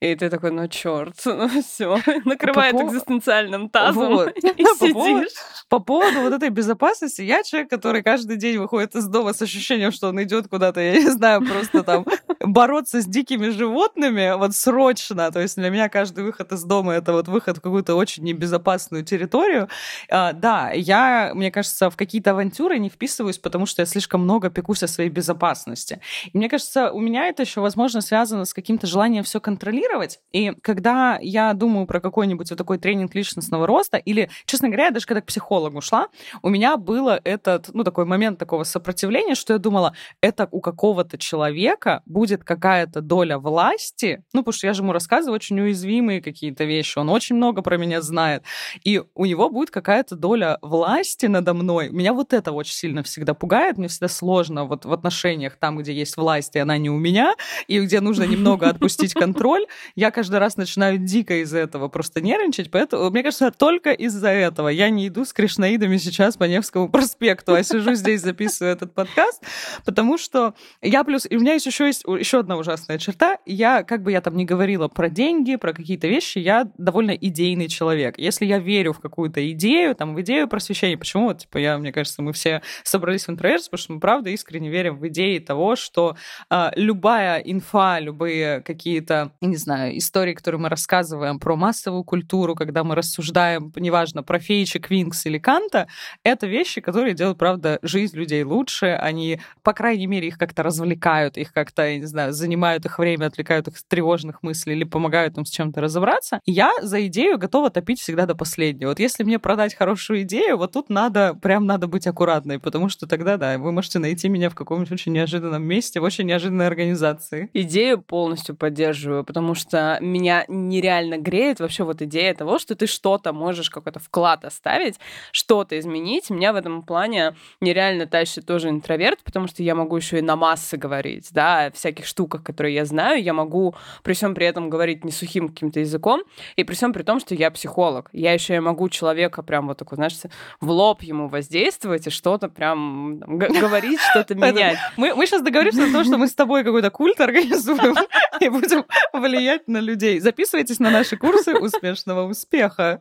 [0.00, 4.36] и ты такой, ну черт, ну все, накрывает По- экзистенциальным тазом Вот.
[4.36, 5.32] и По поводу- сидишь.
[5.68, 9.92] По поводу вот этой безопасности, я человек, который каждый день выходит из дома с ощущением,
[9.92, 12.04] что он идет куда-то, я не знаю, просто там
[12.52, 15.30] бороться с дикими животными, вот срочно.
[15.30, 19.04] То есть для меня каждый выход из дома это вот выход в какую-то очень небезопасную
[19.04, 19.68] территорию.
[20.10, 24.50] А, да, я, мне кажется, в какие-то авантюры не вписываюсь, потому что я слишком много
[24.50, 26.00] пекусь о своей безопасности.
[26.32, 30.20] И мне кажется, у меня это еще, возможно, связано с каким-то желанием все контролировать.
[30.32, 34.90] И когда я думаю про какой-нибудь вот такой тренинг личностного роста, или, честно говоря, я
[34.90, 36.08] даже когда к психологу шла,
[36.42, 41.18] у меня было этот, ну, такой момент такого сопротивления, что я думала, это у какого-то
[41.18, 46.64] человека будет какая-то доля власти, ну, потому что я же ему рассказываю очень уязвимые какие-то
[46.64, 48.42] вещи, он очень много про меня знает,
[48.84, 51.90] и у него будет какая-то доля власти надо мной.
[51.90, 55.92] Меня вот это очень сильно всегда пугает, мне всегда сложно вот в отношениях там, где
[55.92, 57.34] есть власть, и она не у меня,
[57.66, 62.70] и где нужно немного отпустить контроль, я каждый раз начинаю дико из-за этого просто нервничать,
[62.70, 67.54] поэтому, мне кажется, только из-за этого я не иду с кришнаидами сейчас по Невскому проспекту,
[67.54, 69.42] а сижу здесь, записываю этот подкаст,
[69.84, 71.26] потому что я плюс...
[71.28, 73.38] И у меня есть еще есть еще одна ужасная черта.
[73.46, 77.68] Я, как бы я там не говорила про деньги, про какие-то вещи, я довольно идейный
[77.68, 78.18] человек.
[78.18, 81.92] Если я верю в какую-то идею, там, в идею просвещения, почему, вот, типа, я, мне
[81.92, 85.76] кажется, мы все собрались в интроверс, потому что мы, правда, искренне верим в идеи того,
[85.76, 86.16] что
[86.48, 92.84] а, любая инфа, любые какие-то, не знаю, истории, которые мы рассказываем про массовую культуру, когда
[92.84, 95.88] мы рассуждаем, неважно, про феечек, Винкс или Канта,
[96.24, 101.36] это вещи, которые делают, правда, жизнь людей лучше, они, по крайней мере, их как-то развлекают,
[101.36, 105.50] их как-то, знаю, занимают их время, отвлекают их от тревожных мыслей или помогают им с
[105.50, 106.40] чем-то разобраться.
[106.44, 108.90] Я за идею готова топить всегда до последнего.
[108.90, 113.06] Вот если мне продать хорошую идею, вот тут надо, прям надо быть аккуратной, потому что
[113.06, 117.50] тогда, да, вы можете найти меня в каком-нибудь очень неожиданном месте, в очень неожиданной организации.
[117.54, 123.32] Идею полностью поддерживаю, потому что меня нереально греет вообще вот идея того, что ты что-то
[123.32, 124.98] можешь, какой-то вклад оставить,
[125.32, 126.30] что-то изменить.
[126.30, 130.36] Меня в этом плане нереально тащит тоже интроверт, потому что я могу еще и на
[130.36, 131.70] массы говорить, да, о
[132.00, 135.80] всяких штуках, которые я знаю, я могу при всем при этом говорить не сухим каким-то
[135.80, 136.22] языком,
[136.56, 138.08] и при всем при том, что я психолог.
[138.12, 140.16] Я еще и могу человека прям вот такой, знаешь,
[140.60, 144.78] в лоб ему воздействовать и что-то прям там, говорить, что-то менять.
[144.96, 147.96] Мы, мы сейчас договоримся на то, что мы с тобой какой-то культ организуем
[148.40, 150.20] и будем влиять на людей.
[150.20, 153.00] Записывайтесь на наши курсы успешного успеха.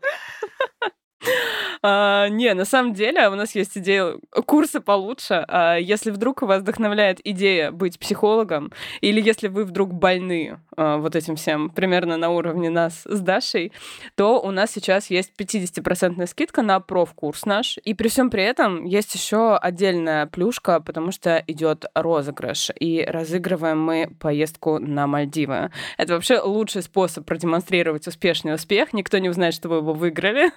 [1.82, 4.16] А, не, на самом деле у нас есть идея
[4.46, 5.46] курса получше.
[5.48, 11.16] А, если вдруг вас вдохновляет идея быть психологом, или если вы вдруг больны а, вот
[11.16, 13.72] этим всем примерно на уровне нас с Дашей,
[14.16, 17.78] то у нас сейчас есть 50% скидка на профкурс наш.
[17.84, 22.72] И при всем при этом есть еще отдельная плюшка, потому что идет розыгрыш.
[22.80, 25.72] И разыгрываем мы поездку на Мальдивы.
[25.98, 28.94] Это вообще лучший способ продемонстрировать успешный успех.
[28.94, 30.52] Никто не узнает, что вы его выиграли.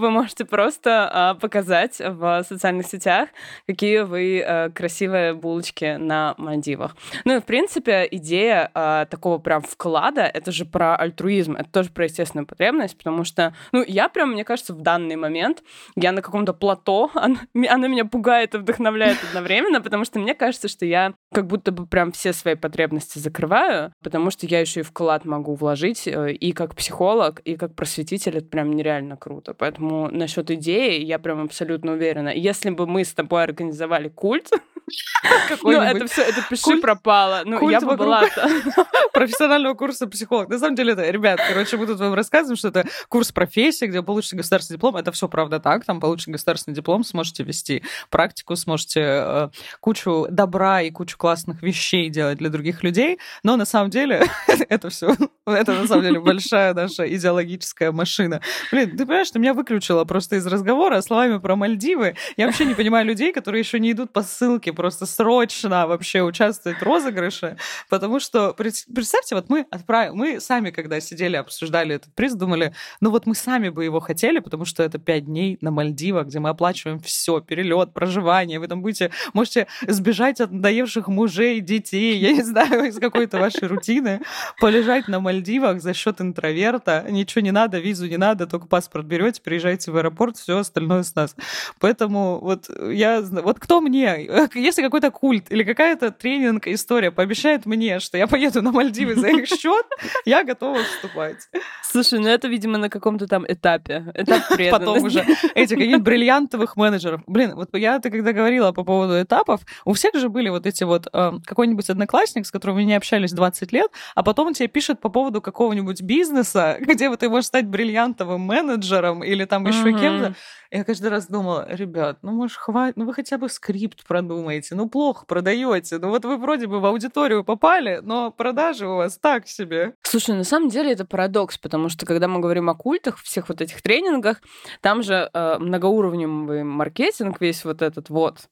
[0.00, 3.28] Вы можете просто а, показать в социальных сетях,
[3.66, 6.96] какие вы а, красивые булочки на Мальдивах.
[7.26, 11.90] Ну и, в принципе, идея а, такого прям вклада, это же про альтруизм, это тоже
[11.90, 15.62] про естественную потребность, потому что, ну, я прям, мне кажется, в данный момент
[15.96, 17.36] я на каком-то плато, она,
[17.68, 21.86] она меня пугает и вдохновляет одновременно, потому что мне кажется, что я как будто бы
[21.86, 26.52] прям все свои потребности закрываю, потому что я еще и вклад могу вложить э, и
[26.52, 29.52] как психолог, и как просветитель, это прям нереально круто.
[29.52, 32.28] Поэтому насчет идеи я прям абсолютно уверена.
[32.28, 34.50] Если бы мы с тобой организовали культ,
[35.62, 37.42] ну, это все, это пиши культ- пропало.
[37.44, 38.24] Ну, я бы была...
[39.12, 40.48] профессионального курса психолог.
[40.48, 44.00] На самом деле, это, ребят, короче, мы тут вам рассказываем, что это курс профессии, где
[44.00, 44.96] вы получите государственный диплом.
[44.96, 45.84] Это все правда так.
[45.84, 49.48] Там получите государственный диплом, сможете вести практику, сможете э,
[49.80, 53.18] кучу добра и кучу классных вещей делать для других людей.
[53.42, 54.24] Но на самом деле
[54.68, 55.14] это все,
[55.46, 58.40] это на самом деле большая наша идеологическая машина.
[58.70, 62.14] Блин, ты понимаешь, ты меня выключила просто из разговора словами про Мальдивы.
[62.36, 66.78] Я вообще не понимаю людей, которые еще не идут по ссылке просто срочно вообще участвовать
[66.78, 67.56] в розыгрыше,
[67.88, 72.74] потому что пред- представьте, вот мы отправим, мы сами, когда сидели, обсуждали этот приз, думали,
[73.00, 76.40] ну вот мы сами бы его хотели, потому что это пять дней на Мальдивах, где
[76.40, 82.32] мы оплачиваем все, перелет, проживание, вы там будете, можете сбежать от надоевших мужей, детей, я
[82.32, 84.20] не знаю, из какой-то вашей рутины,
[84.60, 87.06] полежать на Мальдивах, за счет интроверта.
[87.08, 89.40] Ничего не надо, визу не надо, только паспорт берете,
[89.70, 91.36] приезжайте в аэропорт, все остальное с нас.
[91.78, 93.20] Поэтому вот я...
[93.20, 98.62] Вот кто мне, если какой-то культ или какая-то тренинг история пообещает мне, что я поеду
[98.62, 99.86] на Мальдивы за их счет,
[100.24, 101.48] я готова вступать.
[101.82, 104.12] Слушай, ну это, видимо, на каком-то там этапе.
[104.14, 107.22] Этап Потом уже эти какие-то бриллиантовых менеджеров.
[107.26, 110.84] Блин, вот я ты когда говорила по поводу этапов, у всех же были вот эти
[110.84, 114.68] вот э, какой-нибудь одноклассник, с которым вы не общались 20 лет, а потом он тебе
[114.68, 119.90] пишет по поводу какого-нибудь бизнеса, где вот ты можешь стать бриллиантовым менеджером или там еще
[119.90, 120.00] mm-hmm.
[120.00, 120.34] кем-то.
[120.70, 124.88] Я каждый раз думала, ребят, ну, может, хватит, ну, вы хотя бы скрипт продумаете, ну,
[124.88, 129.48] плохо продаете, ну, вот вы вроде бы в аудиторию попали, но продажи у вас так
[129.48, 129.94] себе.
[130.02, 133.60] Слушай, на самом деле это парадокс, потому что когда мы говорим о культах, всех вот
[133.60, 134.40] этих тренингах,
[134.80, 138.48] там же э, многоуровневый маркетинг весь вот этот вот,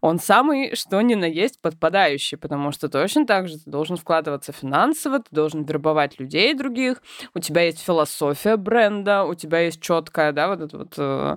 [0.00, 4.52] он самый, что ни на есть, подпадающий, потому что точно так же ты должен вкладываться
[4.52, 7.02] финансово, ты должен вербовать людей других,
[7.34, 11.36] у тебя есть философия бренда, у тебя есть четкая, да, вот эта вот э,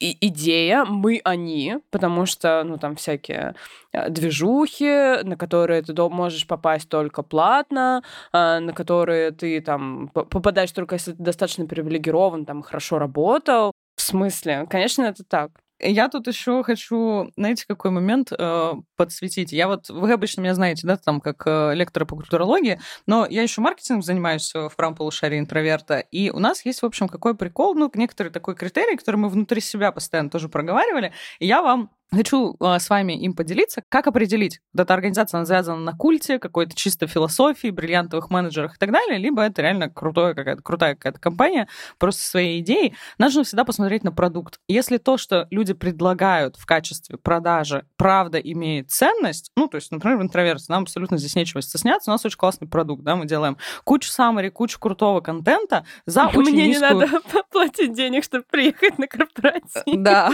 [0.00, 3.54] идея «мы, они», потому что, ну, там всякие
[3.92, 10.72] э, движухи, на которые ты можешь попасть только платно, э, на которые ты там попадаешь
[10.72, 13.72] только если ты достаточно привилегирован, там, хорошо работал.
[13.96, 14.66] В смысле?
[14.70, 15.50] Конечно, это так.
[15.80, 19.52] Я тут еще хочу, знаете, какой момент э, подсветить.
[19.52, 23.42] Я вот, вы обычно меня знаете, да, там, как э, лектора по культурологии, но я
[23.42, 27.74] еще маркетингом занимаюсь в правом полушарии интроверта, и у нас есть, в общем, какой прикол,
[27.74, 32.56] ну, некоторый такой критерий, который мы внутри себя постоянно тоже проговаривали, и я вам Хочу
[32.58, 33.82] э, с вами им поделиться.
[33.90, 38.78] Как определить, вот эта организация она завязана на культе, какой-то чисто философии, бриллиантовых менеджерах и
[38.78, 41.68] так далее, либо это реально крутое какая-то, крутая какая-то компания,
[41.98, 42.94] просто своей идеей.
[43.18, 44.58] Нужно всегда посмотреть на продукт.
[44.68, 50.18] Если то, что люди предлагают в качестве продажи, правда имеет ценность, ну, то есть, например,
[50.18, 53.56] в интроверте нам абсолютно здесь нечего стесняться, у нас очень классный продукт, да, мы делаем
[53.84, 56.94] кучу саммари, кучу крутого контента за очень Мне низкую...
[56.94, 57.20] не надо
[57.50, 59.82] платить денег, чтобы приехать на корпоратив.
[59.86, 60.30] Да.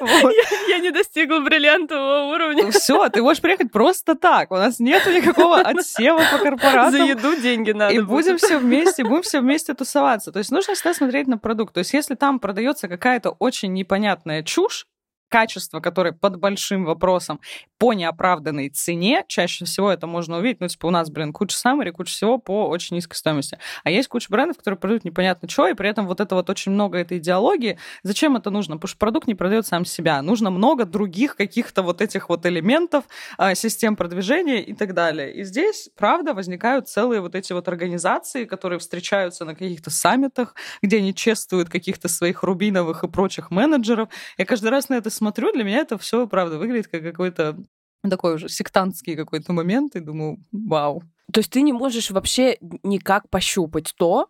[0.68, 2.70] Я не достигла бриллиантового уровня.
[2.70, 4.50] Все, ты можешь приехать просто так.
[4.50, 6.92] У нас нету никакого отсева по корпоратам.
[6.92, 7.94] За еду деньги надо.
[7.94, 10.32] И будем все вместе, будем все вместе тусоваться.
[10.32, 11.74] То есть нужно всегда смотреть на продукт.
[11.74, 14.86] То есть если там продается какая-то очень непонятная чушь,
[15.32, 17.40] качество, которое под большим вопросом,
[17.78, 21.90] по неоправданной цене, чаще всего это можно увидеть, ну, типа, у нас, блин, куча саммари,
[21.90, 23.58] куча всего по очень низкой стоимости.
[23.82, 26.72] А есть куча брендов, которые продают непонятно что, и при этом вот это вот очень
[26.72, 27.78] много этой идеологии.
[28.02, 28.76] Зачем это нужно?
[28.76, 30.20] Потому что продукт не продает сам себя.
[30.20, 33.04] Нужно много других каких-то вот этих вот элементов,
[33.38, 35.34] а, систем продвижения и так далее.
[35.34, 40.98] И здесь, правда, возникают целые вот эти вот организации, которые встречаются на каких-то саммитах, где
[40.98, 44.10] они чествуют каких-то своих рубиновых и прочих менеджеров.
[44.36, 47.56] Я каждый раз на это смотрю, для меня это все, правда, выглядит как какой-то
[48.08, 51.02] такой уже сектантский какой-то момент, и думаю, вау.
[51.32, 54.28] То есть ты не можешь вообще никак пощупать то,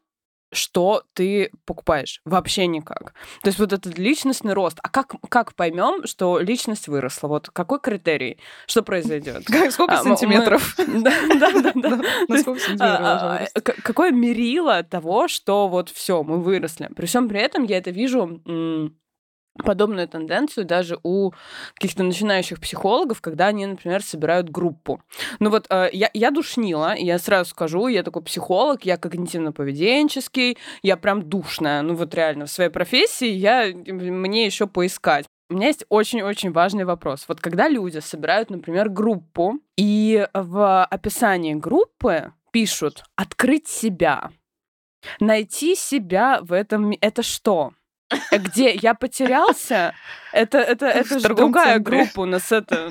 [0.53, 2.21] что ты покупаешь.
[2.25, 3.15] Вообще никак.
[3.43, 4.79] То есть вот этот личностный рост.
[4.83, 7.29] А как, как поймем, что личность выросла?
[7.29, 8.39] Вот какой критерий?
[8.67, 9.45] Что произойдет?
[9.71, 10.77] Сколько а, сантиметров?
[10.77, 12.01] Да, да, да.
[12.29, 13.49] На сколько сантиметров?
[13.83, 16.91] Какое мерило того, что вот все, мы выросли?
[16.95, 18.43] При всем при этом я это вижу
[19.59, 21.33] подобную тенденцию даже у
[21.75, 25.03] каких-то начинающих психологов, когда они, например, собирают группу.
[25.41, 30.97] Ну вот э, я, я душнила, я сразу скажу, я такой психолог, я когнитивно-поведенческий, я
[30.97, 31.83] прям душная.
[31.83, 35.27] Ну вот реально, в своей профессии я, мне еще поискать.
[35.51, 37.27] У меня есть очень-очень важный вопрос.
[37.29, 44.31] Вот когда люди собирают, например, группу, и в описании группы пишут «открыть себя»,
[45.21, 46.95] найти себя в этом...
[47.01, 47.73] Это что?
[48.31, 49.95] Э, где я потерялся?
[50.33, 51.99] Это, это, это же другая центре.
[51.99, 52.51] группа у нас.
[52.53, 52.91] Это...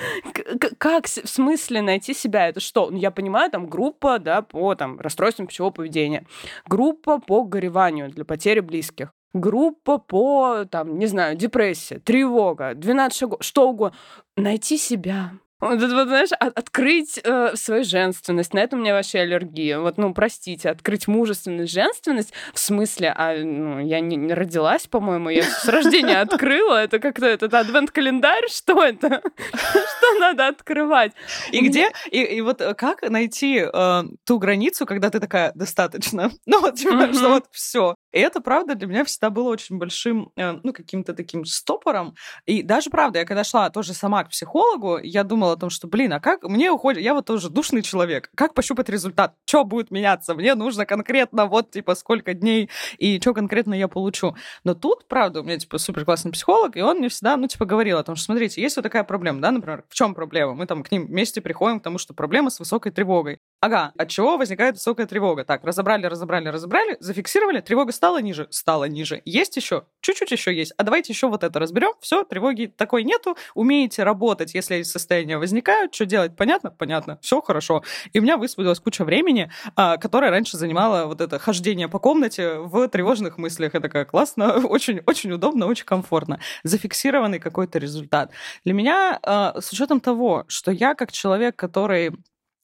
[0.78, 2.48] Как, в смысле найти себя?
[2.48, 2.90] Это что?
[2.90, 6.24] Ну, я понимаю, там группа, да, по там, расстройствам пищевого поведения.
[6.66, 9.12] Группа по гореванию для потери близких.
[9.34, 13.96] Группа по, там, не знаю, депрессия, тревога, 12 шагов, что угодно.
[14.36, 15.32] Найти себя.
[15.60, 18.54] Вот вот, знаешь, открыть э, свою женственность.
[18.54, 19.80] На это у меня вообще аллергия.
[19.80, 22.32] Вот, ну, простите, открыть мужественность, женственность.
[22.54, 26.76] В смысле, а ну, я не, не родилась, по-моему, я с рождения открыла.
[26.76, 29.20] Это как-то этот адвент-календарь, что это?
[29.52, 31.12] Что надо открывать?
[31.50, 31.90] И где?
[32.10, 36.30] И, и вот э, как найти э, ту границу, когда ты такая достаточно?
[36.46, 37.94] Ну, вот, типа, что вот все.
[38.12, 42.14] И это, правда, для меня всегда было очень большим, э, ну, каким-то таким стопором.
[42.46, 45.88] И даже, правда, я когда шла тоже сама к психологу, я думала о том, что,
[45.88, 47.02] блин, а как мне уходит...
[47.02, 48.30] Я вот тоже душный человек.
[48.34, 49.34] Как пощупать результат?
[49.46, 50.34] Что будет меняться?
[50.34, 54.34] Мне нужно конкретно вот, типа, сколько дней и что конкретно я получу.
[54.64, 57.64] Но тут, правда, у меня, типа, супер классный психолог, и он мне всегда, ну, типа,
[57.64, 60.54] говорил о том, что, смотрите, есть вот такая проблема, да, например, в чем проблема?
[60.54, 63.40] Мы там к ним вместе приходим к тому, что проблема с высокой тревогой.
[63.60, 65.44] Ага, от чего возникает высокая тревога?
[65.44, 69.20] Так, разобрали, разобрали, разобрали, зафиксировали, тревога стала ниже, стала ниже.
[69.24, 69.84] Есть еще?
[70.00, 70.72] Чуть-чуть еще есть.
[70.76, 71.92] А давайте еще вот это разберем.
[72.00, 73.36] Все, тревоги такой нету.
[73.56, 75.92] Умеете работать, если состояния возникают.
[75.92, 76.36] Что делать?
[76.36, 76.70] Понятно?
[76.70, 77.18] Понятно.
[77.20, 77.82] Все хорошо.
[78.12, 82.58] И у меня высвободилась куча времени, а, которое раньше занимало вот это хождение по комнате
[82.58, 83.74] в тревожных мыслях.
[83.74, 86.38] Это такая классно, очень, очень удобно, очень комфортно.
[86.62, 88.30] Зафиксированный какой-то результат.
[88.64, 92.12] Для меня, а, с учетом того, что я как человек, который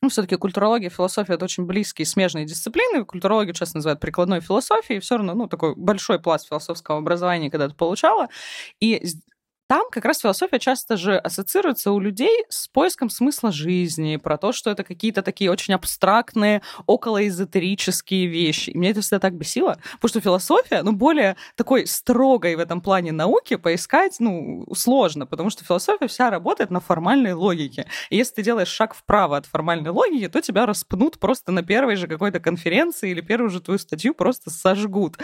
[0.04, 3.06] ну, все-таки культурология и философия это очень близкие, смежные дисциплины.
[3.06, 8.28] Культурологию часто называют прикладной философией, все равно, ну, такой большой пласт философского образования когда-то получала.
[8.80, 9.02] И
[9.66, 14.52] там как раз философия часто же ассоциируется у людей с поиском смысла жизни, про то,
[14.52, 18.70] что это какие-то такие очень абстрактные, околоэзотерические вещи.
[18.70, 22.80] И меня это всегда так бесило, потому что философия, ну, более такой строгой в этом
[22.80, 27.86] плане науки поискать, ну, сложно, потому что философия вся работает на формальной логике.
[28.10, 31.96] И если ты делаешь шаг вправо от формальной логики, то тебя распнут просто на первой
[31.96, 35.16] же какой-то конференции или первую же твою статью просто сожгут.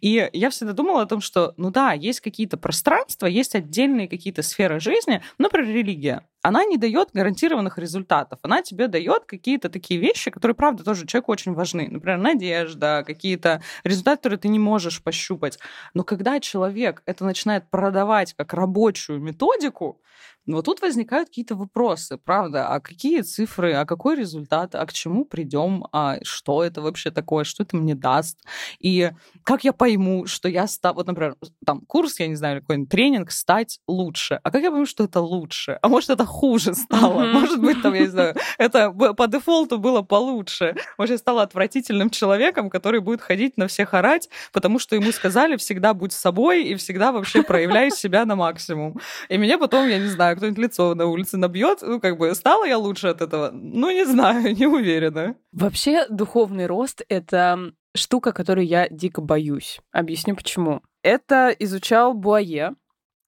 [0.00, 4.08] И я всегда думала о том, что, ну да, есть какие-то пространства, есть отдельные отдельные
[4.08, 8.38] какие-то сферы жизни, например, религия она не дает гарантированных результатов.
[8.42, 11.88] Она тебе дает какие-то такие вещи, которые, правда, тоже человеку очень важны.
[11.90, 15.58] Например, надежда, какие-то результаты, которые ты не можешь пощупать.
[15.92, 20.00] Но когда человек это начинает продавать как рабочую методику,
[20.46, 25.24] но тут возникают какие-то вопросы, правда, а какие цифры, а какой результат, а к чему
[25.24, 28.38] придем, а что это вообще такое, что это мне даст,
[28.78, 29.10] и
[29.42, 33.30] как я пойму, что я стал, вот, например, там курс, я не знаю, какой-нибудь тренинг,
[33.30, 37.32] стать лучше, а как я пойму, что это лучше, а может это хуже стало, mm-hmm.
[37.32, 42.10] может быть, там, я не знаю, это по дефолту было получше, может, я стала отвратительным
[42.10, 46.74] человеком, который будет ходить на всех орать, потому что ему сказали всегда будь собой и
[46.76, 49.00] всегда вообще проявляй себя на максимум.
[49.28, 52.64] И меня потом, я не знаю, кто-нибудь лицо на улице набьет, ну, как бы, стала
[52.64, 53.50] я лучше от этого?
[53.52, 55.36] Ну, не знаю, не уверена.
[55.52, 59.80] Вообще, духовный рост— это штука, которой я дико боюсь.
[59.92, 60.82] Объясню почему.
[61.02, 62.74] Это изучал Буае,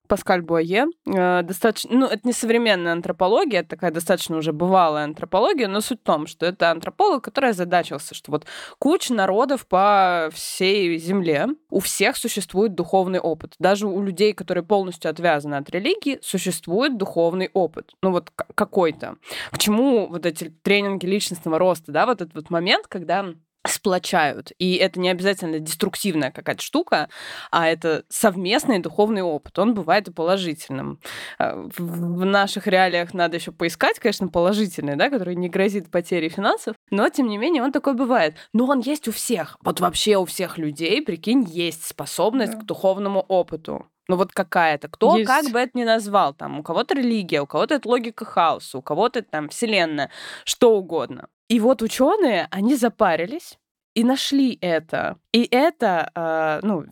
[0.09, 0.87] Паскаль Буае.
[1.05, 6.01] Э, достаточно, ну, это не современная антропология, это такая достаточно уже бывалая антропология, но суть
[6.01, 8.45] в том, что это антрополог, который озадачился, что вот
[8.79, 13.53] куча народов по всей Земле, у всех существует духовный опыт.
[13.59, 17.93] Даже у людей, которые полностью отвязаны от религии, существует духовный опыт.
[18.01, 19.15] Ну вот какой-то.
[19.51, 23.25] К чему вот эти тренинги личностного роста, да, вот этот вот момент, когда
[23.67, 24.51] сплочают.
[24.57, 27.09] И это не обязательно деструктивная какая-то штука,
[27.51, 29.57] а это совместный духовный опыт.
[29.59, 30.99] Он бывает и положительным.
[31.37, 36.75] А, в наших реалиях надо еще поискать, конечно, положительный, да, который не грозит потерей финансов,
[36.89, 38.35] но, тем не менее, он такой бывает.
[38.53, 39.57] Но он есть у всех.
[39.61, 42.59] Вот вообще у всех людей, прикинь, есть способность да.
[42.59, 43.87] к духовному опыту.
[44.09, 44.87] Ну вот какая-то.
[44.89, 45.27] Кто есть.
[45.27, 46.33] как бы это ни назвал.
[46.33, 50.09] Там у кого-то религия, у кого-то это логика хаоса, у кого-то там вселенная,
[50.45, 51.27] что угодно.
[51.47, 53.59] И вот ученые, они запарились
[53.93, 55.17] и нашли это.
[55.31, 56.85] И это э, ну,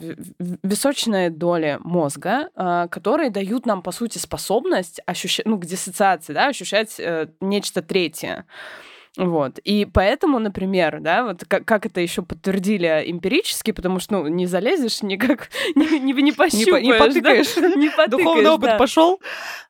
[0.61, 6.47] височные доли мозга, э, которые дают нам, по сути, способность ощущать, ну, к диссоциации, да,
[6.47, 8.45] ощущать э, нечто третье.
[9.17, 9.57] Вот.
[9.59, 14.45] И поэтому, например, да, вот как, как это еще подтвердили эмпирически, потому что, ну, не
[14.45, 16.67] залезешь никак, не, не, не пощупаешь.
[16.87, 17.53] Не, не потыкаешь.
[17.55, 17.67] Да?
[17.69, 18.77] Не потыкаешь, Духовный опыт да.
[18.77, 19.19] пошел.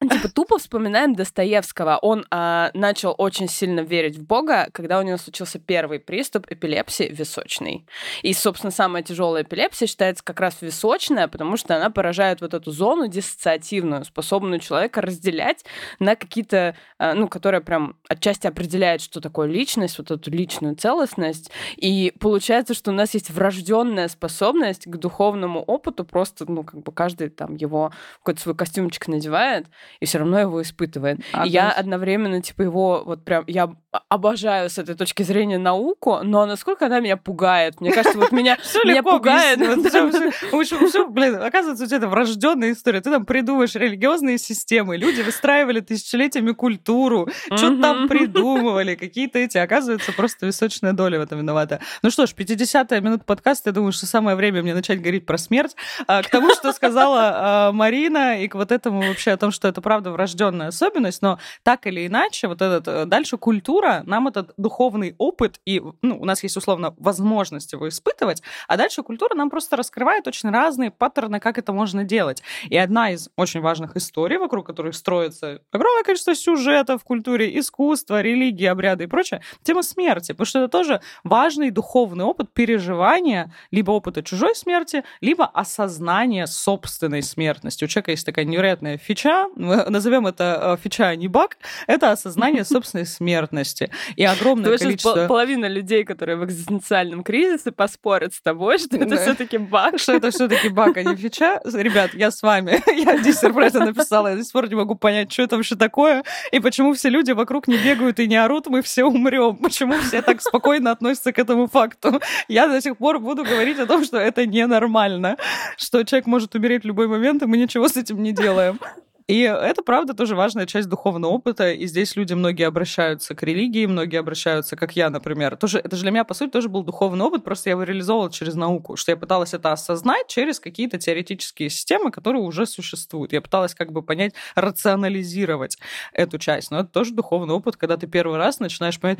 [0.02, 1.98] Типа тупо вспоминаем Достоевского.
[2.02, 7.08] Он а, начал очень сильно верить в Бога, когда у него случился первый приступ эпилепсии
[7.10, 7.86] височный.
[8.24, 12.72] И, собственно, самая тяжелая эпилепсия считается как раз височная, потому что она поражает вот эту
[12.72, 15.64] зону диссоциативную, способную человека разделять
[16.00, 20.76] на какие-то, а, ну, которая прям отчасти определяет, что такое такое личность, вот эту личную
[20.76, 21.52] целостность.
[21.76, 26.92] И получается, что у нас есть врожденная способность к духовному опыту, просто, ну, как бы
[26.92, 29.68] каждый там его какой-то свой костюмчик надевает
[30.00, 31.20] и все равно его испытывает.
[31.34, 33.70] А, и я одновременно, типа, его вот прям, я
[34.10, 37.80] обожаю с этой точки зрения науку, но насколько она меня пугает.
[37.80, 39.60] Мне кажется, вот меня, меня пугает.
[41.10, 43.02] Блин, оказывается, у тебя это врожденная история.
[43.02, 49.58] Ты там придумаешь религиозные системы, люди выстраивали тысячелетиями культуру, что-то там придумывали, какие какие-то эти,
[49.58, 51.80] оказывается, просто височная доля в этом виновата.
[52.02, 55.38] Ну что ж, 50-я минута подкаста, я думаю, что самое время мне начать говорить про
[55.38, 55.76] смерть.
[56.08, 59.68] А, к тому, что сказала а, Марина, и к вот этому вообще о том, что
[59.68, 64.54] это правда врожденная особенность, но так или иначе, вот этот э, дальше культура, нам этот
[64.58, 69.50] духовный опыт, и ну, у нас есть условно возможность его испытывать, а дальше культура нам
[69.50, 72.42] просто раскрывает очень разные паттерны, как это можно делать.
[72.70, 78.22] И одна из очень важных историй, вокруг которых строится огромное количество сюжетов в культуре, искусства,
[78.22, 83.92] религии, обряды и прочее, тема смерти, потому что это тоже важный духовный опыт переживания либо
[83.92, 87.84] опыта чужой смерти, либо осознания собственной смертности.
[87.84, 92.64] У человека есть такая невероятная фича, назовем это э, фича, а не баг, это осознание
[92.66, 93.92] собственной смертности.
[94.16, 95.28] И огромное количество...
[95.28, 100.00] половина людей, которые в экзистенциальном кризисе, поспорят с тобой, что это все-таки баг.
[100.00, 101.62] Что это все-таки баг, а не фича.
[101.66, 102.82] Ребят, я с вами.
[102.98, 104.28] Я диссер про это написала.
[104.28, 107.32] Я до сих пор не могу понять, что это вообще такое, и почему все люди
[107.32, 109.56] вокруг не бегают и не орут, мы все умрем.
[109.58, 112.22] Почему все так спокойно относятся к этому факту.
[112.48, 115.38] Я до сих пор буду говорить о том, что это ненормально,
[115.78, 118.80] что человек может умереть в любой момент, и мы ничего с этим не делаем.
[119.28, 121.72] И это, правда, тоже важная часть духовного опыта.
[121.72, 125.58] И здесь люди многие обращаются к религии, многие обращаются, как я, например.
[125.58, 128.32] Тоже, это же для меня, по сути, тоже был духовный опыт, просто я его реализовывала
[128.32, 133.34] через науку, что я пыталась это осознать через какие-то теоретические системы, которые уже существуют.
[133.34, 135.78] Я пыталась как бы понять, рационализировать
[136.14, 136.72] эту часть.
[136.72, 139.20] Но это тоже духовный опыт, когда ты первый раз начинаешь понять,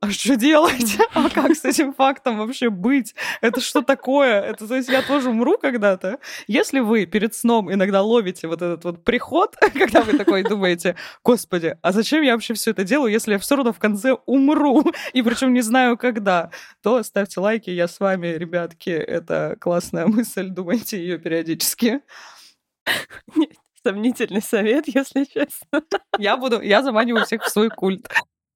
[0.00, 0.96] а что делать?
[1.12, 3.14] А как с этим фактом вообще быть?
[3.40, 4.40] Это что такое?
[4.40, 6.18] Это, то есть я тоже умру когда-то?
[6.46, 10.94] Если вы перед сном иногда ловите вот этот вот приход ход, когда вы такой думаете,
[11.24, 14.84] господи, а зачем я вообще все это делаю, если я все равно в конце умру,
[15.12, 16.50] и причем не знаю когда,
[16.80, 22.02] то ставьте лайки, я с вами, ребятки, это классная мысль, думайте ее периодически.
[23.84, 25.82] Сомнительный совет, если честно.
[26.18, 28.08] Я буду, я заманиваю всех в свой культ.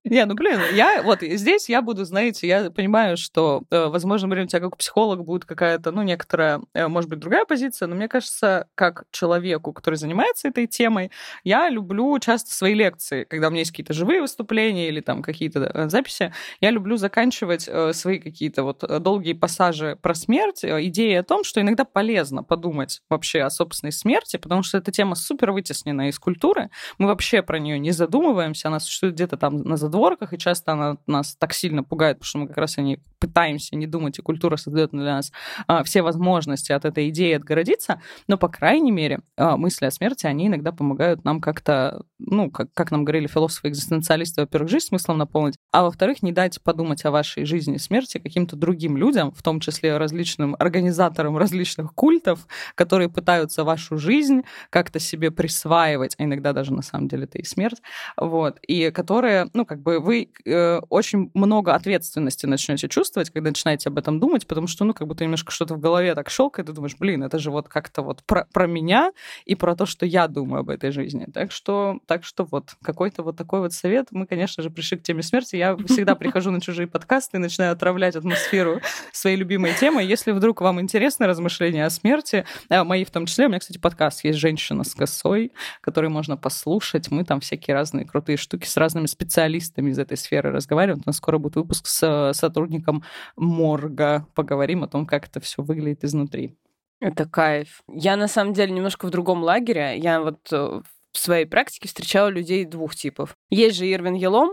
[0.04, 4.46] Не, ну блин, я вот здесь я буду, знаете, я понимаю, что, э, возможно, Марина,
[4.46, 7.94] у тебя как у психолога будет какая-то, ну, некоторая, э, может быть, другая позиция, но
[7.96, 11.10] мне кажется, как человеку, который занимается этой темой,
[11.44, 15.70] я люблю часто свои лекции, когда у меня есть какие-то живые выступления или там какие-то
[15.72, 16.32] э, записи,
[16.62, 21.84] я люблю заканчивать свои какие-то вот долгие пассажи про смерть, идеи о том, что иногда
[21.84, 27.06] полезно подумать вообще о собственной смерти, потому что эта тема супер вытеснена из культуры, мы
[27.06, 31.36] вообще про нее не задумываемся, она существует где-то там на задворках, и часто она нас
[31.36, 34.56] так сильно пугает, потому что мы как раз о ней пытаемся не думать, и культура
[34.56, 35.32] создает для нас
[35.66, 40.26] а, все возможности от этой идеи отгородиться, но, по крайней мере, а, мысли о смерти,
[40.26, 45.56] они иногда помогают нам как-то, ну, как, как нам говорили философы-экзистенциалисты, во-первых, жизнь смыслом наполнить,
[45.70, 49.60] а во-вторых, не дать подумать о вашей жизни и смерти каким-то другим людям, в том
[49.60, 56.72] числе различным организаторам различных культов, которые пытаются вашу жизнь как-то себе присваивать, а иногда даже
[56.72, 57.82] на самом деле это и смерть,
[58.16, 63.88] вот, и которые, ну, как бы вы э, очень много ответственности начнете чувствовать, когда начинаете
[63.88, 66.72] об этом думать, потому что, ну, как будто немножко что-то в голове так щелкает, и
[66.72, 69.12] думаешь, блин, это же вот как-то вот про, про меня
[69.44, 71.26] и про то, что я думаю об этой жизни.
[71.32, 74.08] Так что, так что вот какой-то вот такой вот совет.
[74.10, 75.56] Мы, конечно же, пришли к теме смерти.
[75.56, 78.80] Я всегда прихожу на чужие подкасты и начинаю отравлять атмосферу
[79.12, 80.02] своей любимой темы.
[80.02, 83.78] Если вдруг вам интересны размышления о смерти, э, мои в том числе, у меня, кстати,
[83.78, 87.10] подкаст есть «Женщина с косой», который можно послушать.
[87.10, 91.00] Мы там всякие разные крутые штуки с разными специалистами специалистами из этой сферы разговариваем.
[91.04, 93.02] У нас скоро будет выпуск с э, сотрудником
[93.36, 94.26] морга.
[94.34, 96.56] Поговорим о том, как это все выглядит изнутри.
[97.00, 97.82] Это кайф.
[97.88, 99.96] Я на самом деле немножко в другом лагере.
[99.96, 100.80] Я вот э,
[101.12, 103.36] в своей практике встречала людей двух типов.
[103.50, 104.50] Есть же Ирвин Елом,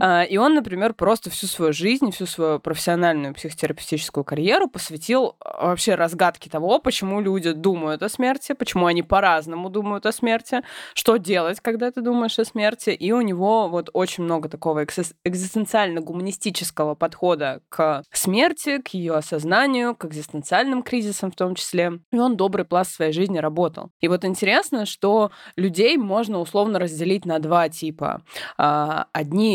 [0.00, 5.68] а, и он, например, просто всю свою жизнь, всю свою профессиональную психотерапевтическую карьеру посвятил а,
[5.68, 10.62] вообще разгадке того, почему люди думают о смерти, почему они по-разному думают о смерти,
[10.94, 12.90] что делать, когда ты думаешь о смерти.
[12.90, 20.04] И у него вот очень много такого экзистенциально-гуманистического подхода к смерти, к ее осознанию, к
[20.04, 22.00] экзистенциальным кризисам в том числе.
[22.12, 23.90] И он добрый пласт своей жизни работал.
[24.00, 28.22] И вот интересно, что людей можно условно разделить на два типа.
[28.56, 29.06] А,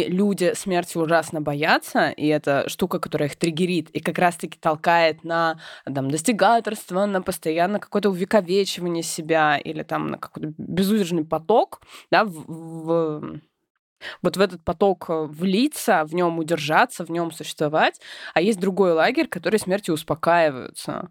[0.07, 5.59] люди смерти ужасно боятся, и это штука, которая их триггерит и как раз-таки толкает на
[5.85, 11.81] там, достигаторство, на постоянно какое-то увековечивание себя или там на какой-то безудержный поток,
[12.11, 13.41] да, в, в
[14.21, 17.99] вот в этот поток э, влиться, в нем удержаться, в нем существовать.
[18.33, 21.09] А есть другой лагерь, который смертью успокаиваются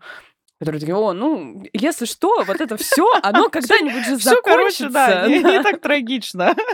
[0.60, 4.42] которые такие, о, ну, если что, вот это все, оно когда-нибудь же закончится.
[4.44, 6.54] короче, да, не, не так трагично.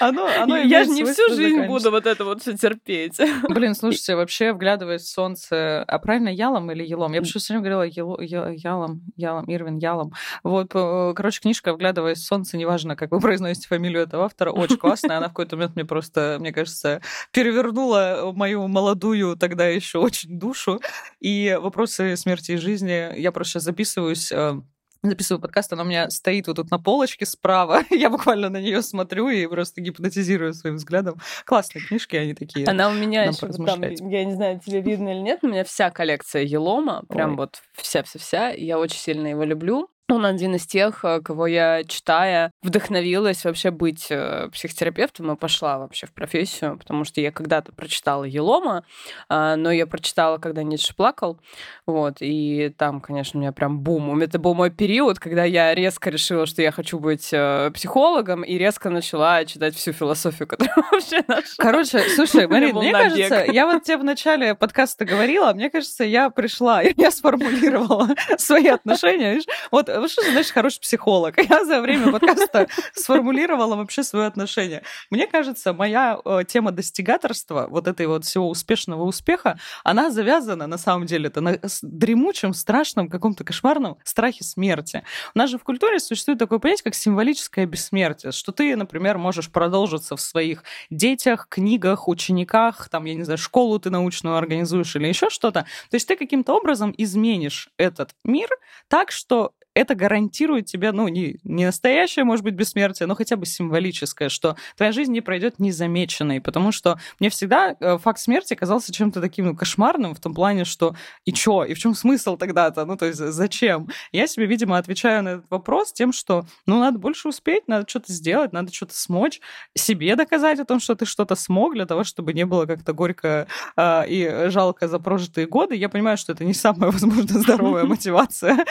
[0.00, 3.20] Оно, оно Я же не всю жизнь буду вот это вот все терпеть.
[3.48, 7.12] Блин, слушайте, вообще, вглядываясь в солнце, а правильно ялом или елом?
[7.12, 10.12] Я почему все время говорила ялом, ялом, Ирвин, ялом.
[10.44, 15.18] Вот, короче, книжка «Вглядываясь в солнце», неважно, как вы произносите фамилию этого автора, очень классная.
[15.18, 20.80] Она в какой-то момент мне просто, мне кажется, перевернула мою молодую тогда еще очень душу.
[21.20, 23.18] И вопросы смерти и жизни жизни.
[23.18, 24.54] Я просто записываюсь э,
[25.02, 27.82] записываю подкаст, она у меня стоит вот тут на полочке справа.
[27.90, 31.20] Я буквально на нее смотрю и просто гипнотизирую своим взглядом.
[31.44, 32.66] Классные книжки, они такие.
[32.66, 35.90] Она у меня еще там, я не знаю, тебе видно или нет, у меня вся
[35.90, 37.36] коллекция Елома, прям Ой.
[37.36, 38.50] вот вся-вся-вся.
[38.50, 39.88] Я очень сильно его люблю.
[40.10, 45.78] Он один из тех, э, кого я, читая, вдохновилась вообще быть э, психотерапевтом и пошла
[45.78, 48.84] вообще в профессию, потому что я когда-то прочитала Елома,
[49.28, 51.38] а, но я прочитала, когда Ницше плакал,
[51.86, 54.20] вот, и там, конечно, у меня прям бум.
[54.20, 58.56] Это был мой период, когда я резко решила, что я хочу быть э, психологом, и
[58.56, 61.54] резко начала читать всю философию, которую вообще нашла.
[61.58, 66.30] Короче, слушай, Марин, мне кажется, я вот тебе в начале подкаста говорила, мне кажется, я
[66.30, 69.40] пришла, я сформулировала свои отношения,
[69.70, 71.36] вот что значит хороший психолог?
[71.50, 74.82] Я за время подкаста сформулировала вообще свое отношение.
[75.10, 80.78] Мне кажется, моя э, тема достигаторства, вот этой вот всего успешного успеха, она завязана, на
[80.78, 85.02] самом деле, это на дремучем, страшном, каком-то кошмарном страхе смерти.
[85.34, 89.50] У нас же в культуре существует такое понятие, как символическое бессмертие, что ты, например, можешь
[89.50, 95.08] продолжиться в своих детях, книгах, учениках, там, я не знаю, школу ты научную организуешь или
[95.08, 95.62] еще что-то.
[95.90, 98.48] То есть ты каким-то образом изменишь этот мир
[98.88, 103.46] так, что это гарантирует тебе, ну, не, не настоящее, может быть, бессмертие, но хотя бы
[103.46, 108.92] символическое, что твоя жизнь не пройдет незамеченной, потому что мне всегда э, факт смерти казался
[108.92, 112.84] чем-то таким, ну, кошмарным в том плане, что и чё, и в чем смысл тогда-то,
[112.84, 113.88] ну, то есть зачем?
[114.12, 118.12] Я себе, видимо, отвечаю на этот вопрос тем, что, ну, надо больше успеть, надо что-то
[118.12, 119.40] сделать, надо что-то смочь,
[119.74, 123.46] себе доказать о том, что ты что-то смог, для того, чтобы не было как-то горько
[123.76, 125.76] э, и жалко за прожитые годы.
[125.76, 128.64] Я понимаю, что это не самая, возможно, здоровая мотивация,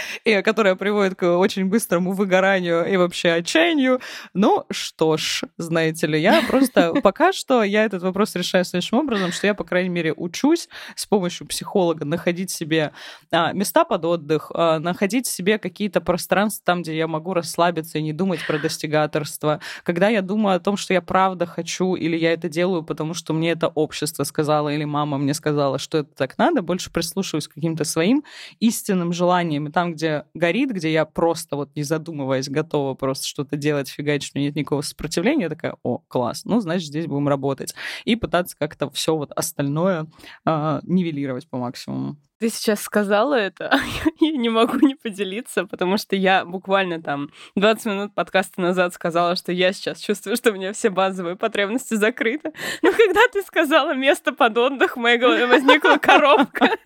[0.44, 4.00] которая приводит приводит к очень быстрому выгоранию и вообще отчаянию.
[4.34, 9.32] Ну что ж, знаете ли, я просто пока что я этот вопрос решаю следующим образом,
[9.32, 12.94] что я, по крайней мере, учусь с помощью психолога находить себе
[13.30, 18.02] а, места под отдых, а, находить себе какие-то пространства там, где я могу расслабиться и
[18.02, 19.60] не думать про достигаторство.
[19.84, 23.34] Когда я думаю о том, что я правда хочу, или я это делаю, потому что
[23.34, 27.54] мне это общество сказало, или мама мне сказала, что это так надо, больше прислушиваюсь к
[27.54, 28.24] каким-то своим
[28.60, 29.68] истинным желаниям.
[29.68, 33.90] И там, где горит, где где я просто вот не задумываясь готова просто что-то делать,
[33.90, 37.76] фигачить, у нет никакого сопротивления, я такая, о, класс, ну, значит, здесь будем работать.
[38.06, 40.08] И пытаться как-то все вот остальное
[40.46, 42.18] э, нивелировать по максимуму.
[42.40, 43.80] Ты сейчас сказала это,
[44.20, 49.36] я не могу не поделиться, потому что я буквально там 20 минут подкаста назад сказала,
[49.36, 52.54] что я сейчас чувствую, что у меня все базовые потребности закрыты.
[52.84, 56.78] Но когда ты сказала место под отдых, в моей голове возникла коробка.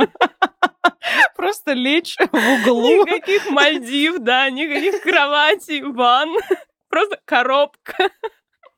[1.36, 3.06] Просто лечь в углу.
[3.06, 6.38] Никаких Мальдив, да, никаких кроватей, ванн.
[6.90, 8.10] Просто коробка.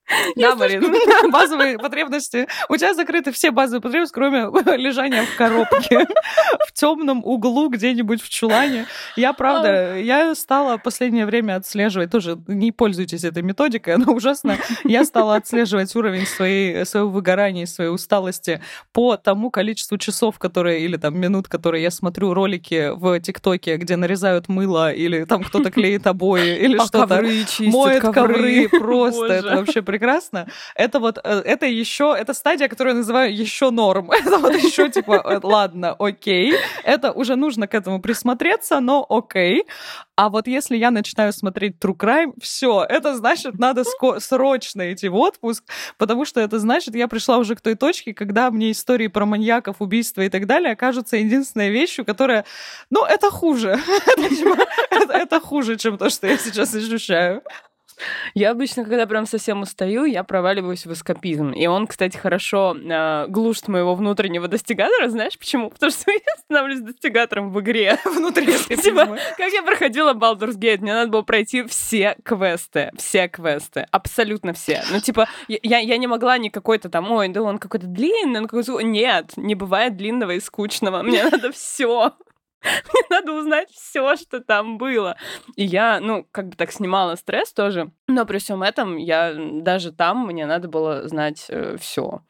[0.35, 0.83] Да, Марин,
[1.31, 2.47] базовые потребности.
[2.69, 4.39] У тебя закрыты все базовые потребности, кроме
[4.77, 6.05] лежания в коробке
[6.67, 8.85] в темном углу где-нибудь в чулане.
[9.15, 14.57] Я, правда, я стала последнее время отслеживать, тоже не пользуйтесь этой методикой, она ужасна.
[14.83, 20.97] Я стала отслеживать уровень своей, своего выгорания, своей усталости по тому количеству часов, которые, или
[20.97, 26.07] там минут, которые я смотрю ролики в ТикТоке, где нарезают мыло, или там кто-то клеит
[26.07, 27.21] обои, или а что-то.
[27.59, 28.69] Моет ковры.
[28.69, 30.02] Просто это вообще прекрасно.
[30.75, 34.11] Это вот, э, это еще, это стадия, которую я называю еще норм.
[34.23, 36.53] Это вот еще типа, э, ладно, окей.
[36.83, 39.65] Это уже нужно к этому присмотреться, но окей.
[40.15, 43.83] А вот если я начинаю смотреть True Crime, все, это значит, надо
[44.19, 45.63] срочно идти в отпуск,
[45.97, 49.77] потому что это значит, я пришла уже к той точке, когда мне истории про маньяков,
[49.79, 52.45] убийства и так далее окажутся единственной вещью, которая,
[52.91, 53.79] ну, это хуже.
[54.29, 54.57] Типа,
[54.91, 57.41] это хуже, чем то, что я сейчас ощущаю.
[58.33, 61.51] Я обычно, когда прям совсем устаю, я проваливаюсь в эскапизм.
[61.51, 65.09] И он, кстати, хорошо э, глушит моего внутреннего достигатора.
[65.09, 65.69] Знаешь почему?
[65.69, 67.97] Потому что я становлюсь достигатором в игре.
[68.05, 72.91] Внутри типа, Как я проходила Baldur's Gate, мне надо было пройти все квесты.
[72.97, 73.87] Все квесты.
[73.91, 74.83] Абсолютно все.
[74.91, 78.47] Ну, типа, я, я не могла ни какой-то там, ой, да он какой-то длинный, он
[78.47, 78.81] какой-то...
[78.81, 81.03] Нет, не бывает длинного и скучного.
[81.03, 82.13] Мне надо все.
[82.93, 85.17] Мне надо узнать все, что там было.
[85.55, 87.91] И я, ну, как бы так снимала стресс тоже.
[88.07, 92.21] Но при всем этом я даже там мне надо было знать э, все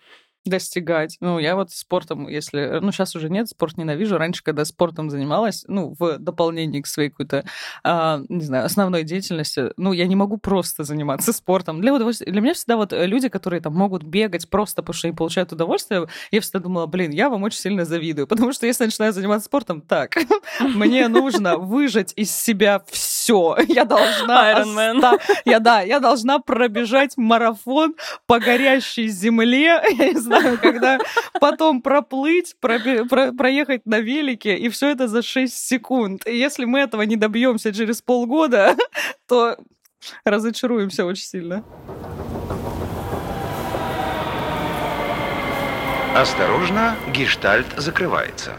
[0.46, 1.18] достигать.
[1.20, 2.80] Ну, я вот спортом, если...
[2.82, 4.18] Ну, сейчас уже нет, спорт ненавижу.
[4.18, 7.46] Раньше, когда спортом занималась, ну, в дополнение к своей какой-то,
[7.84, 11.82] а, не знаю, основной деятельности, ну, я не могу просто заниматься спортом.
[11.82, 12.32] Для, удовольствия...
[12.32, 16.08] Для меня всегда вот люди, которые там могут бегать просто потому что они получают удовольствие,
[16.32, 19.82] я всегда думала, блин, я вам очень сильно завидую, потому что если начинаю заниматься спортом,
[19.82, 20.18] так,
[20.60, 23.58] мне нужно выжать из себя все.
[23.68, 24.62] Я должна...
[24.62, 25.22] Iron Man.
[25.46, 27.96] Я, да, я должна пробежать марафон
[28.28, 31.00] по горящей земле, я не знаю, знаю, когда
[31.40, 32.80] потом проплыть, про,
[33.10, 36.28] про, проехать на велике, и все это за 6 секунд.
[36.28, 38.76] И если мы этого не добьемся через полгода,
[39.28, 39.58] то
[40.26, 41.64] разочаруемся очень сильно.
[46.16, 48.54] Осторожно, гештальт закрывается.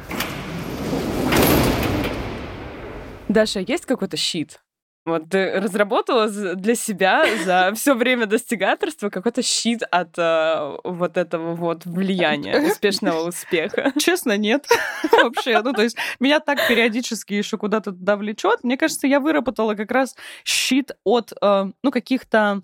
[3.28, 4.60] Даша, есть какой-то щит?
[5.04, 11.54] Вот ты разработала для себя за все время достигаторства какой-то щит от э, вот этого
[11.54, 13.92] вот влияния успешного успеха.
[13.98, 14.66] Честно, нет.
[15.12, 18.64] Вообще, ну то есть меня так периодически еще куда-то туда влечет.
[18.64, 22.62] Мне кажется, я выработала как раз щит от, э, ну, каких-то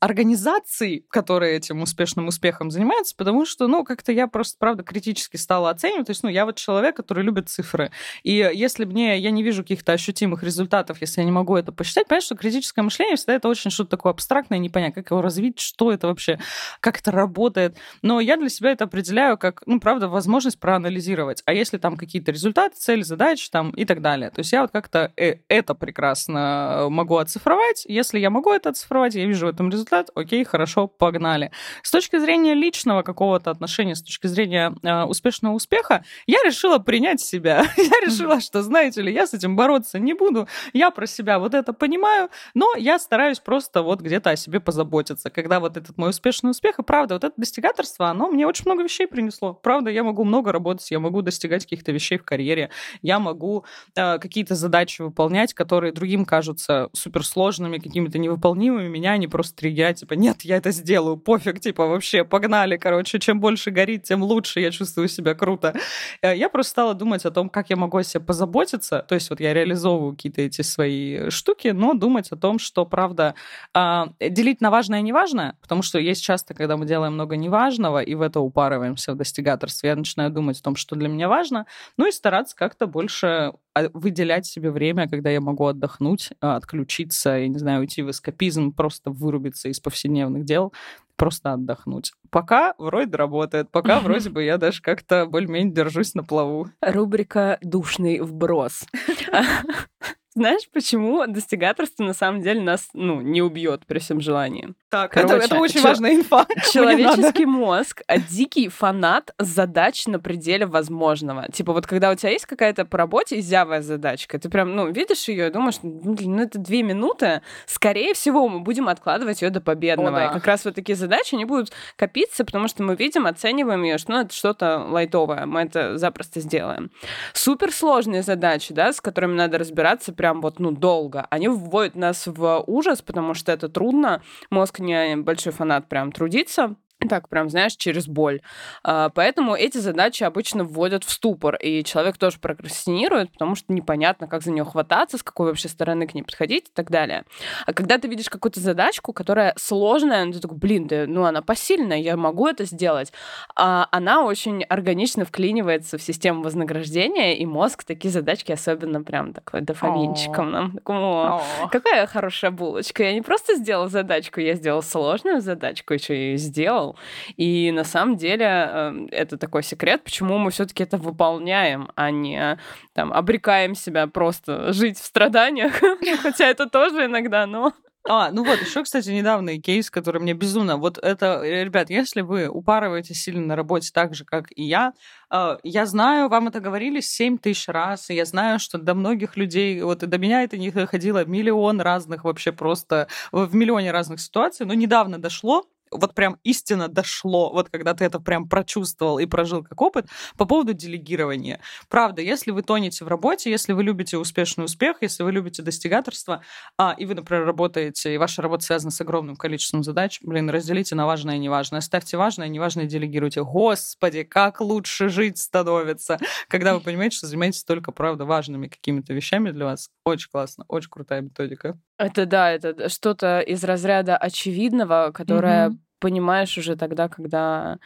[0.00, 5.70] организаций, которые этим успешным успехом занимаются, потому что, ну, как-то я просто, правда, критически стала
[5.70, 6.06] оценивать.
[6.06, 7.90] То есть, ну, я вот человек, который любит цифры.
[8.24, 12.08] И если мне, я не вижу каких-то ощутимых результатов, если я не могу это посчитать,
[12.08, 15.92] понятно, что критическое мышление всегда это очень что-то такое абстрактное, непонятно, как его развить, что
[15.92, 16.40] это вообще,
[16.80, 17.76] как это работает.
[18.02, 21.42] Но я для себя это определяю как, ну, правда, возможность проанализировать.
[21.46, 24.30] А если там какие-то результаты, цели, задачи там и так далее.
[24.30, 27.84] То есть я вот как-то э, это прекрасно могу оцифровать.
[27.86, 31.50] Если я могу это оцифровать, я вижу это этом результат, окей, хорошо, погнали.
[31.82, 37.20] С точки зрения личного какого-то отношения, с точки зрения э, успешного успеха, я решила принять
[37.20, 37.64] себя.
[37.76, 41.54] я решила, что, знаете ли, я с этим бороться не буду, я про себя вот
[41.54, 45.30] это понимаю, но я стараюсь просто вот где-то о себе позаботиться.
[45.30, 48.82] Когда вот этот мой успешный успех, и правда, вот это достигаторство, оно мне очень много
[48.82, 49.52] вещей принесло.
[49.52, 52.70] Правда, я могу много работать, я могу достигать каких-то вещей в карьере,
[53.02, 59.49] я могу э, какие-то задачи выполнять, которые другим кажутся суперсложными, какими-то невыполнимыми, меня они просто
[59.50, 64.04] просто я, типа, нет, я это сделаю, пофиг, типа, вообще, погнали, короче, чем больше горит,
[64.04, 65.74] тем лучше, я чувствую себя круто.
[66.22, 69.30] Э, я просто стала думать о том, как я могу о себе позаботиться, то есть
[69.30, 73.34] вот я реализовываю какие-то эти свои штуки, но думать о том, что, правда,
[73.74, 78.02] а, делить на важное и неважное, потому что есть часто, когда мы делаем много неважного,
[78.02, 81.66] и в это упарываемся в достигаторстве, я начинаю думать о том, что для меня важно,
[81.96, 83.52] ну и стараться как-то больше
[83.92, 88.72] выделять себе время, когда я могу отдохнуть, а, отключиться, я не знаю, уйти в эскапизм,
[88.72, 90.72] просто вырубиться из повседневных дел,
[91.16, 92.12] просто отдохнуть.
[92.30, 96.68] Пока вроде работает, пока вроде бы я даже как-то более-менее держусь на плаву.
[96.80, 98.86] Рубрика «Душный вброс».
[100.34, 104.74] Знаешь, почему достигаторство на самом деле нас ну, не убьет при всем желании?
[104.90, 106.46] Так, Короче, это, это очень важная инфа.
[106.72, 111.46] Человеческий мозг а дикий фанат задач на пределе возможного.
[111.52, 115.28] Типа вот когда у тебя есть какая-то по работе изявая задачка, ты прям, ну, видишь
[115.28, 119.60] ее и думаешь, ну, ну, это две минуты, скорее всего, мы будем откладывать ее до
[119.60, 120.16] победного.
[120.16, 120.26] О, да.
[120.26, 123.96] И как раз вот такие задачи, они будут копиться, потому что мы видим, оцениваем ее,
[123.96, 126.90] что ну, это что-то лайтовое, мы это запросто сделаем.
[127.32, 132.64] Суперсложные задачи, да, с которыми надо разбираться прям вот, ну, долго, они вводят нас в
[132.66, 134.20] ужас, потому что это трудно,
[134.50, 136.76] мозг не большой фанат прям трудиться,
[137.08, 138.40] так прям, знаешь, через боль.
[138.82, 144.26] А, поэтому эти задачи обычно вводят в ступор, и человек тоже прокрастинирует, потому что непонятно,
[144.26, 147.24] как за нее хвататься, с какой вообще стороны к ней подходить и так далее.
[147.66, 151.42] А когда ты видишь какую-то задачку, которая сложная, ну, ты такой, блин, да, ну она
[151.42, 153.12] посильная, я могу это сделать,
[153.56, 159.62] а она очень органично вклинивается в систему вознаграждения, и мозг такие задачки особенно прям такой
[159.62, 160.72] дофаминчиком нам.
[160.72, 161.40] Такой,
[161.70, 163.04] какая хорошая булочка.
[163.04, 166.96] Я не просто сделал задачку, я сделал сложную задачку, еще и сделал делал.
[167.36, 172.58] И на самом деле эм, это такой секрет, почему мы все-таки это выполняем, а не
[172.94, 175.80] там обрекаем себя просто жить в страданиях,
[176.22, 177.72] хотя это тоже иногда, но
[178.08, 180.78] а, ну вот, еще, кстати, недавний кейс, который мне безумно...
[180.78, 184.94] Вот это, э, ребят, если вы упарываетесь сильно на работе так же, как и я,
[185.30, 189.36] э, я знаю, вам это говорили 7 тысяч раз, и я знаю, что до многих
[189.36, 194.20] людей, вот и до меня это не доходило миллион разных вообще просто, в миллионе разных
[194.20, 199.26] ситуаций, но недавно дошло, вот прям истинно дошло, вот когда ты это прям прочувствовал и
[199.26, 201.60] прожил как опыт, по поводу делегирования.
[201.88, 206.42] Правда, если вы тонете в работе, если вы любите успешный успех, если вы любите достигаторство,
[206.78, 210.94] а, и вы, например, работаете, и ваша работа связана с огромным количеством задач, блин, разделите
[210.94, 211.80] на важное и неважное.
[211.80, 213.42] Ставьте важное, и неважное делегируйте.
[213.42, 216.18] Господи, как лучше жить становится,
[216.48, 219.90] когда вы понимаете, что занимаетесь только, правда, важными какими-то вещами для вас.
[220.04, 221.78] Очень классно, очень крутая методика.
[221.98, 225.78] Это да, это что-то из разряда очевидного, которое mm-hmm.
[226.00, 227.78] Понимаешь уже тогда, когда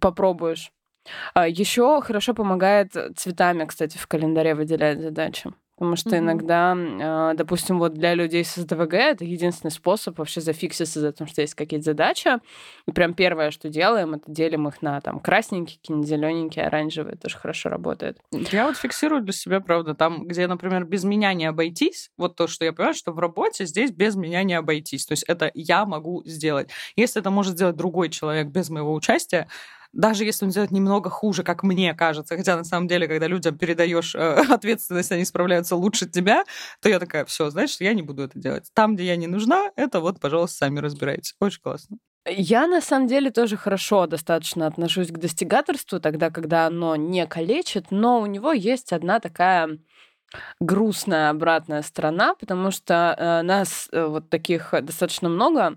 [0.00, 0.72] попробуешь.
[1.34, 5.52] А еще хорошо помогает цветами, кстати, в календаре выделять задачи.
[5.76, 6.18] Потому что mm-hmm.
[6.18, 11.26] иногда, а, допустим, вот для людей с СДВГ это единственный способ вообще зафикситься за то,
[11.26, 12.38] что есть какие-то задачи.
[12.86, 17.16] И прям первое, что делаем, это делим их на там красненькие, какие-нибудь зелененькие, оранжевые.
[17.16, 18.18] Тоже хорошо работает.
[18.30, 22.46] Я вот фиксирую для себя, правда, там, где, например, без меня не обойтись, вот то,
[22.46, 25.06] что я понимаю, что в работе здесь без меня не обойтись.
[25.06, 26.70] То есть это я могу сделать.
[26.94, 29.48] Если это может сделать другой человек без моего участия,
[29.94, 33.56] даже если он делает немного хуже, как мне кажется, хотя на самом деле, когда людям
[33.56, 34.18] передаешь э,
[34.50, 36.44] ответственность, они справляются лучше тебя,
[36.80, 38.70] то я такая, все, значит, я не буду это делать.
[38.74, 41.34] Там, где я не нужна, это вот, пожалуйста, сами разбирайтесь.
[41.40, 41.98] Очень классно.
[42.26, 47.90] Я на самом деле тоже хорошо достаточно отношусь к достигаторству, тогда, когда оно не калечит,
[47.90, 49.78] но у него есть одна такая
[50.60, 55.76] грустная обратная сторона, потому что э, нас э, вот таких достаточно много,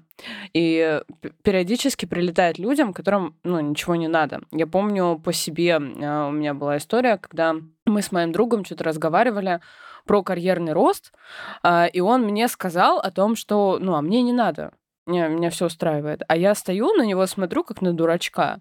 [0.53, 1.01] и
[1.43, 4.41] периодически прилетает людям, которым ну, ничего не надо.
[4.51, 7.55] Я помню по себе, э, у меня была история, когда
[7.86, 9.62] мы с моим другом что-то разговаривали
[10.05, 11.14] про карьерный рост,
[11.64, 14.72] э, и он мне сказал о том, что, ну, а мне не надо,
[15.05, 16.22] мне, меня все устраивает.
[16.28, 18.60] А я стою на него, смотрю, как на дурачка.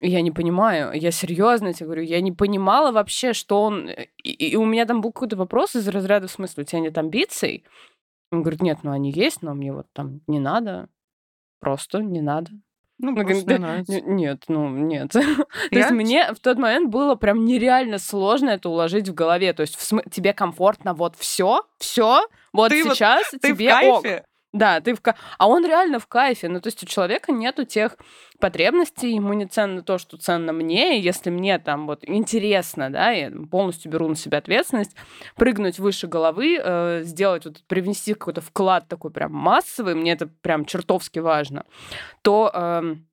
[0.00, 3.88] Я не понимаю, я серьезно тебе говорю, я не понимала вообще, что он...
[3.88, 6.80] Э, и, и у меня там был какой-то вопрос из разряда, в смысле, у тебя
[6.80, 7.64] нет амбиций?
[8.32, 10.88] Он говорит, нет, ну они есть, но мне вот там не надо,
[11.60, 12.50] просто не надо.
[13.02, 15.10] Ну, просто говорит, «Да, нет, ну нет.
[15.12, 15.20] То
[15.70, 19.54] Я есть мне в тот момент было прям нереально сложно это уложить в голове.
[19.54, 23.56] То есть в см- тебе комфортно вот все, все, вот Ты вот- сейчас Ты в
[23.56, 24.04] тебе ок.
[24.52, 25.14] Да, ты в ка...
[25.38, 26.48] А он реально в кайфе.
[26.48, 27.96] Ну, то есть у человека нету тех
[28.40, 30.98] потребностей, ему не ценно то, что ценно мне.
[30.98, 34.96] И если мне там вот интересно, да, я полностью беру на себя ответственность,
[35.36, 40.64] прыгнуть выше головы, э, сделать, вот, привнести какой-то вклад такой прям массовый, мне это прям
[40.64, 41.64] чертовски важно,
[42.22, 42.50] то...
[42.52, 43.06] эм,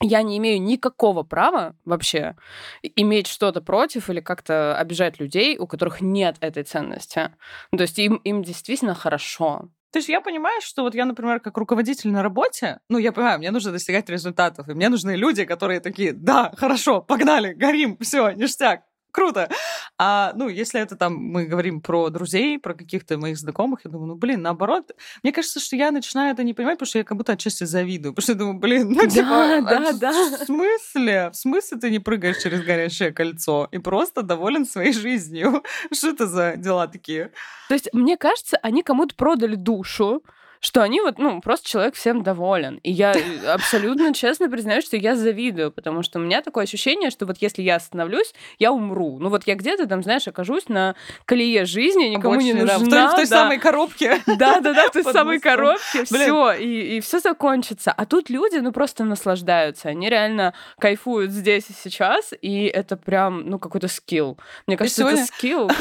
[0.00, 2.36] я не имею никакого права вообще
[2.82, 7.30] иметь что-то против или как-то обижать людей, у которых нет этой ценности.
[7.70, 9.70] Ну, то есть им, им действительно хорошо.
[9.94, 13.38] То есть я понимаю, что вот я, например, как руководитель на работе, ну, я понимаю,
[13.38, 18.32] мне нужно достигать результатов, и мне нужны люди, которые такие, да, хорошо, погнали, горим, все,
[18.32, 18.80] ништяк,
[19.14, 19.48] круто.
[19.96, 24.08] А, ну, если это там мы говорим про друзей, про каких-то моих знакомых, я думаю,
[24.08, 24.90] ну, блин, наоборот,
[25.22, 28.12] мне кажется, что я начинаю это не понимать, потому что я как будто отчасти завидую,
[28.12, 30.12] потому что я думаю, блин, ну, Да, типа, да, а да.
[30.12, 31.30] в смысле?
[31.30, 35.62] В смысле ты не прыгаешь через горящее кольцо и просто доволен своей жизнью?
[35.92, 37.30] Что это за дела такие?
[37.68, 40.22] То есть, мне кажется, они кому-то продали душу,
[40.60, 42.80] что они вот, ну, просто человек всем доволен.
[42.82, 47.10] И я э, абсолютно честно признаюсь, что я завидую, потому что у меня такое ощущение,
[47.10, 49.18] что вот если я остановлюсь, я умру.
[49.18, 50.94] Ну вот я где-то там, знаешь, окажусь на
[51.24, 52.86] колее жизни, никому не Обочине, да, нужна.
[52.86, 53.42] в той, в той да.
[53.42, 54.22] самой коробке.
[54.26, 55.52] Да, да, да, в той Под самой мостом.
[55.52, 57.92] коробке, все, и, и все закончится.
[57.92, 59.88] А тут люди, ну, просто наслаждаются.
[59.88, 64.38] Они реально кайфуют здесь и сейчас, и это прям, ну, какой-то скилл.
[64.66, 65.68] Мне кажется, сегодня- это скилл.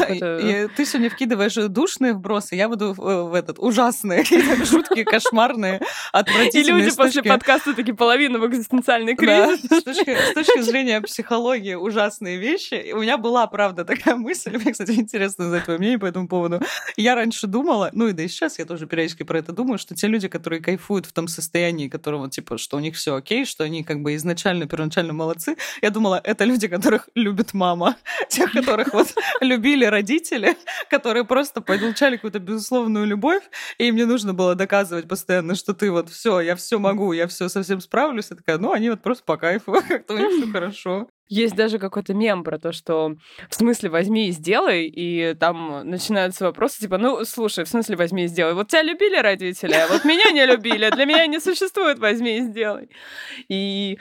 [0.75, 6.81] ты сегодня вкидываешь душные вбросы, я буду в, в этот какие-то жуткие, кошмарные, И отвратительные.
[6.83, 9.61] люди с после подкаста такие половина в экзистенциальный кризис.
[9.63, 9.83] с,
[10.33, 12.75] точки, зрения психологии ужасные вещи.
[12.75, 14.57] И у меня была, правда, такая мысль.
[14.57, 16.61] Мне, кстати, интересно узнать твое мнение по этому поводу.
[16.97, 19.95] Я раньше думала, ну и да и сейчас я тоже периодически про это думаю, что
[19.95, 23.63] те люди, которые кайфуют в том состоянии, которого, типа, что у них все окей, что
[23.63, 27.95] они как бы изначально, первоначально молодцы, я думала, это люди, которых любит мама.
[28.29, 30.55] Тех, которых вот любили родители,
[30.89, 33.43] которые просто получали какую-то безусловную любовь,
[33.77, 37.27] и им не нужно было доказывать постоянно, что ты вот все, я все могу, я
[37.27, 38.27] все совсем справлюсь.
[38.30, 41.07] Я такая, ну, они вот просто по кайфу, как-то у них все хорошо.
[41.30, 43.15] Есть даже какой-то мем про то, что
[43.49, 48.25] в смысле возьми и сделай, и там начинаются вопросы типа, ну, слушай, в смысле возьми
[48.25, 48.53] и сделай.
[48.53, 52.41] Вот тебя любили родители, а вот меня не любили, для меня не существует возьми и
[52.41, 52.89] сделай.
[53.47, 53.97] И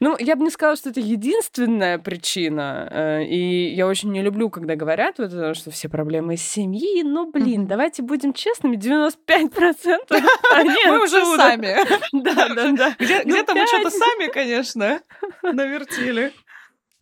[0.00, 2.88] ну, я бы не сказала, что это единственная причина.
[2.90, 7.02] э, И я очень не люблю, когда говорят, вот, это, что все проблемы из семьи.
[7.02, 7.68] Ну, блин, Мгм.
[7.68, 9.98] давайте будем честными, 95%
[10.54, 11.76] они Мы уже сами.
[12.12, 12.96] Да, да, да.
[12.98, 15.00] Где- Где-то мы что-то сами, конечно,
[15.42, 16.32] навертели.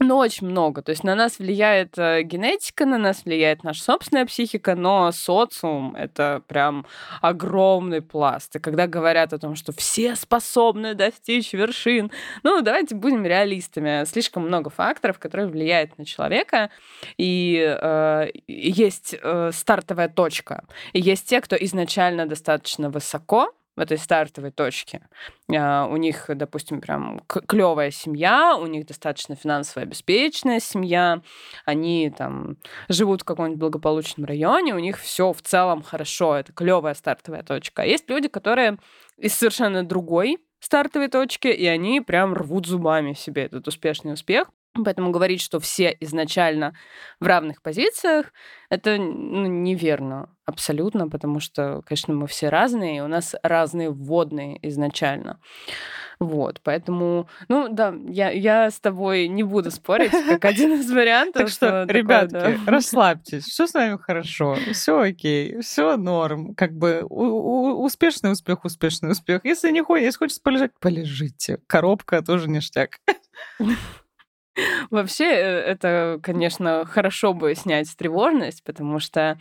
[0.03, 0.81] Ну, очень много.
[0.81, 5.95] То есть на нас влияет э, генетика, на нас влияет наша собственная психика, но социум—
[5.99, 6.87] это прям
[7.21, 8.57] огромный пласт.
[8.57, 12.11] И когда говорят о том, что все способны достичь вершин,
[12.43, 14.05] ну, давайте будем реалистами.
[14.07, 16.71] Слишком много факторов, которые влияют на человека.
[17.19, 20.65] И э, есть э, стартовая точка.
[20.95, 25.01] И есть те, кто изначально достаточно высоко, в этой стартовой точке.
[25.57, 31.23] А, У них, допустим, прям клевая семья, у них достаточно финансово обеспеченная семья,
[31.65, 32.59] они там
[32.91, 37.83] живут в каком-нибудь благополучном районе, у них все в целом хорошо, это клевая стартовая точка.
[37.83, 38.77] А есть люди, которые
[39.17, 44.49] из совершенно другой стартовой точки, и они прям рвут зубами себе этот успешный успех.
[44.75, 46.75] Поэтому говорить, что все изначально
[47.19, 48.33] в равных позициях,
[48.69, 54.59] это ну, неверно абсолютно, потому что, конечно, мы все разные, и у нас разные вводные
[54.69, 55.41] изначально.
[56.21, 61.43] Вот, поэтому, ну да, я, я с тобой не буду спорить, как один из вариантов.
[61.43, 67.03] Так что, такое, ребятки, расслабьтесь, все с вами хорошо, все окей, все норм, как бы
[67.03, 69.41] успешный успех, успешный успех.
[69.43, 71.59] Если не хочется, если хочется полежать, полежите.
[71.67, 72.99] Коробка тоже ништяк.
[74.91, 79.39] Вообще, э, это, конечно, хорошо бы снять тревожность, потому что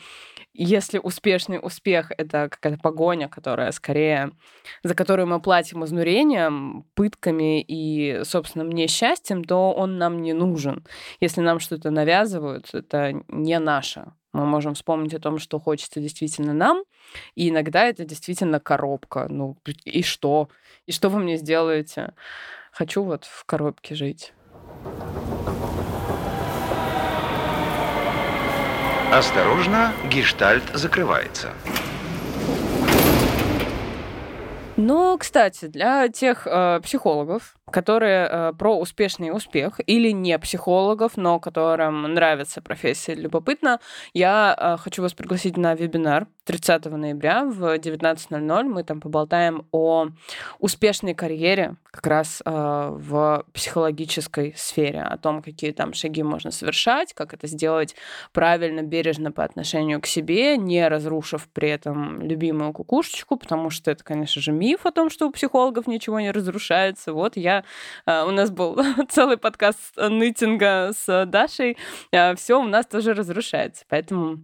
[0.53, 4.31] если успешный успех— это какая-то погоня, которая скорее,
[4.84, 10.86] за которую мы платим изнурением, пытками и собственным несчастьем, то он нам не нужен.
[11.19, 14.14] Если нам что-то навязывают, это не наше.
[14.31, 16.84] Мы можем вспомнить о том, что хочется действительно нам,
[17.34, 19.27] и иногда это действительно коробка.
[19.27, 20.49] Ну, и что?
[20.86, 22.14] И что вы мне сделаете?
[22.72, 24.34] Хочу вот в коробке жить.
[29.11, 31.49] Осторожно, гештальт закрывается.
[34.81, 41.38] Но, кстати, для тех э, психологов, которые э, про успешный успех или не психологов, но
[41.41, 43.81] которым нравится профессия любопытно,
[44.14, 48.63] я э, хочу вас пригласить на вебинар 30 ноября в 19.00.
[48.63, 50.07] Мы там поболтаем о
[50.57, 57.13] успешной карьере как раз э, в психологической сфере, о том, какие там шаги можно совершать,
[57.13, 57.95] как это сделать
[58.34, 64.03] правильно, бережно по отношению к себе, не разрушив при этом любимую кукушечку, потому что это,
[64.03, 67.13] конечно же, миф о том, что у психологов ничего не разрушается.
[67.13, 67.63] Вот я
[68.07, 68.76] а, у нас был
[69.09, 71.77] целый подкаст нытинга с Дашей.
[72.11, 73.85] А, Все у нас тоже разрушается.
[73.88, 74.39] Поэтому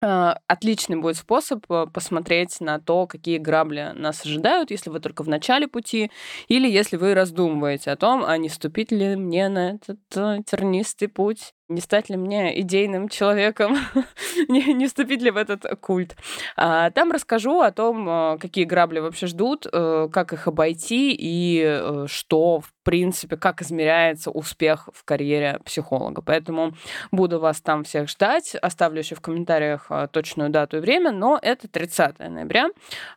[0.00, 5.68] отличный будет способ посмотреть на то, какие грабли нас ожидают, если вы только в начале
[5.68, 6.10] пути,
[6.48, 11.54] или если вы раздумываете о том, а не вступить ли мне на этот тернистый путь
[11.68, 13.76] не стать ли мне идейным человеком,
[14.48, 16.16] не, не вступить ли в этот культ.
[16.56, 21.62] А, там расскажу о том, а, какие грабли вообще ждут, э, как их обойти и
[21.62, 26.22] э, что, в принципе, как измеряется успех в карьере психолога.
[26.22, 26.72] Поэтому
[27.12, 28.54] буду вас там всех ждать.
[28.54, 32.68] Оставлю еще в комментариях а, точную дату и время, но это 30 ноября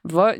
[0.03, 0.35] в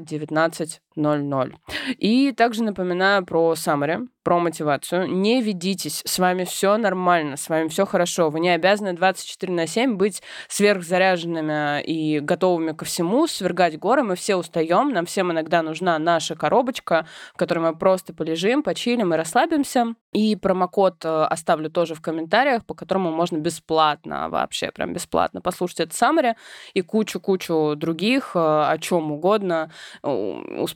[0.98, 1.54] 19.00.
[1.98, 5.08] И также напоминаю про summary, про мотивацию.
[5.10, 8.30] Не ведитесь, с вами все нормально, с вами все хорошо.
[8.30, 14.04] Вы не обязаны 24 на 7 быть сверхзаряженными и готовыми ко всему, свергать горы.
[14.04, 19.14] Мы все устаем, нам всем иногда нужна наша коробочка, в которой мы просто полежим, почилим
[19.14, 19.96] и расслабимся.
[20.14, 25.80] И промокод э, оставлю тоже в комментариях, по которому можно бесплатно, вообще прям бесплатно послушать
[25.80, 26.36] это summary
[26.74, 29.72] и кучу-кучу других, э, о чем угодно,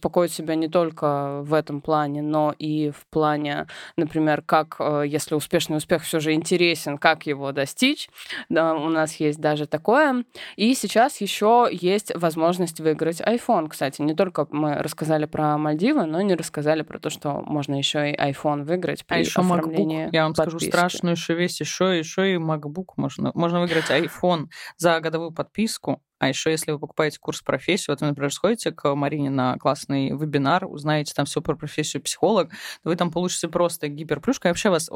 [0.06, 3.65] успокоить себя не только в этом плане, но и в плане,
[3.98, 8.07] например, как, э, если успешный успех все же интересен, как его достичь.
[8.48, 10.23] Да, у нас есть даже такое.
[10.57, 13.68] И сейчас еще есть возможность выиграть iPhone.
[13.68, 18.11] Кстати, не только мы рассказали про Мальдивы, но не рассказали про то, что можно еще
[18.11, 20.10] и iPhone выиграть при еще MacBook.
[20.11, 23.32] Я вам скажу страшную еще вещь, еще, еще и MacBook можно.
[23.34, 24.45] Можно выиграть iPhone
[24.77, 26.02] за годовую подписку.
[26.19, 30.11] А еще, если вы покупаете курс профессию, вот вы, например, сходите к Марине на классный
[30.11, 34.47] вебинар, узнаете там все про профессию психолог, то вы там получите просто гиперплюшку.
[34.47, 34.89] Я вообще вас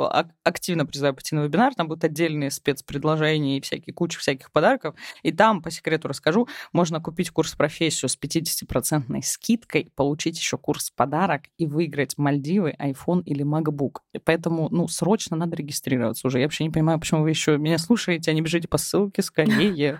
[0.44, 4.96] активно призываю пойти на вебинар, там будут отдельные спецпредложения и всякие куча всяких подарков.
[5.24, 10.92] И там, по секрету расскажу, можно купить курс профессию с 50% скидкой, получить еще курс
[10.92, 13.98] подарок и выиграть Мальдивы, iPhone или MacBook.
[14.14, 16.40] И поэтому, ну, срочно надо регистрироваться уже.
[16.40, 20.00] Я вообще не понимаю, почему вы еще меня слушаете, а не бежите по ссылке скорее.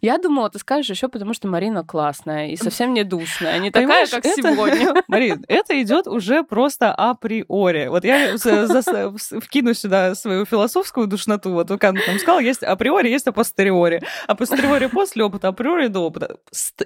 [0.00, 4.06] Я думала, ты скажешь еще потому, что Марина классная и совсем не душная, не такая,
[4.06, 4.34] как это...
[4.34, 4.94] сегодня.
[5.08, 7.88] Марин, это идет уже просто априори.
[7.88, 11.52] Вот я вкину сюда свою философскую душноту.
[11.52, 14.02] Вот Кан там сказал, есть априори, есть апостериори.
[14.26, 16.36] Апостериори после опыта, априори до опыта.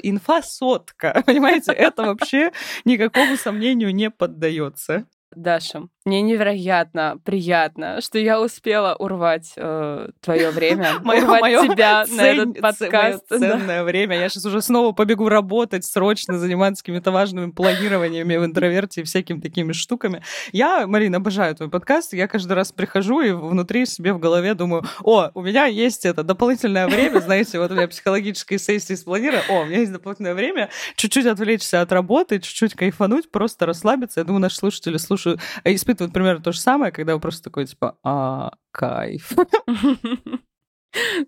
[0.02, 1.72] Инфа сотка, понимаете?
[1.72, 2.52] Это вообще
[2.84, 5.06] никакому сомнению не поддается.
[5.34, 12.60] Даша, мне невероятно приятно, что я успела урвать э, твое время, урвать тебя на этот
[12.60, 13.28] подкаст.
[13.28, 14.16] Ценное время.
[14.16, 19.40] Я сейчас уже снова побегу работать, срочно заниматься какими-то важными планированиями в интроверте и всякими
[19.40, 20.22] такими штуками.
[20.52, 22.12] Я, Марина, обожаю твой подкаст.
[22.12, 26.22] Я каждый раз прихожу и внутри себе в голове думаю, о, у меня есть это
[26.22, 30.70] дополнительное время, знаете, вот у меня психологические сессии спланированы, о, у меня есть дополнительное время
[30.94, 34.20] чуть-чуть отвлечься от работы, чуть-чуть кайфануть, просто расслабиться.
[34.20, 37.66] Я думаю, наши слушатели слушают, испытывают испытывают примерно то же самое, когда вы просто такой,
[37.66, 39.32] типа, а, кайф.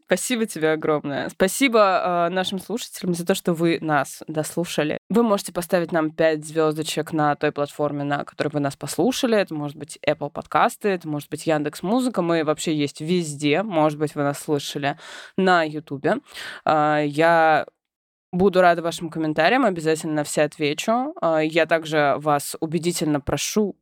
[0.06, 1.28] Спасибо тебе огромное.
[1.28, 4.96] Спасибо э, нашим слушателям за то, что вы нас дослушали.
[5.10, 9.36] Вы можете поставить нам 5 звездочек на той платформе, на которой вы нас послушали.
[9.36, 12.22] Это может быть Apple подкасты, это может быть Яндекс Музыка.
[12.22, 13.62] Мы вообще есть везде.
[13.62, 14.98] Может быть, вы нас слышали
[15.36, 16.16] на Ютубе.
[16.64, 17.66] Э, я
[18.30, 21.14] Буду рада вашим комментариям, обязательно все отвечу.
[21.22, 23.74] Э, я также вас убедительно прошу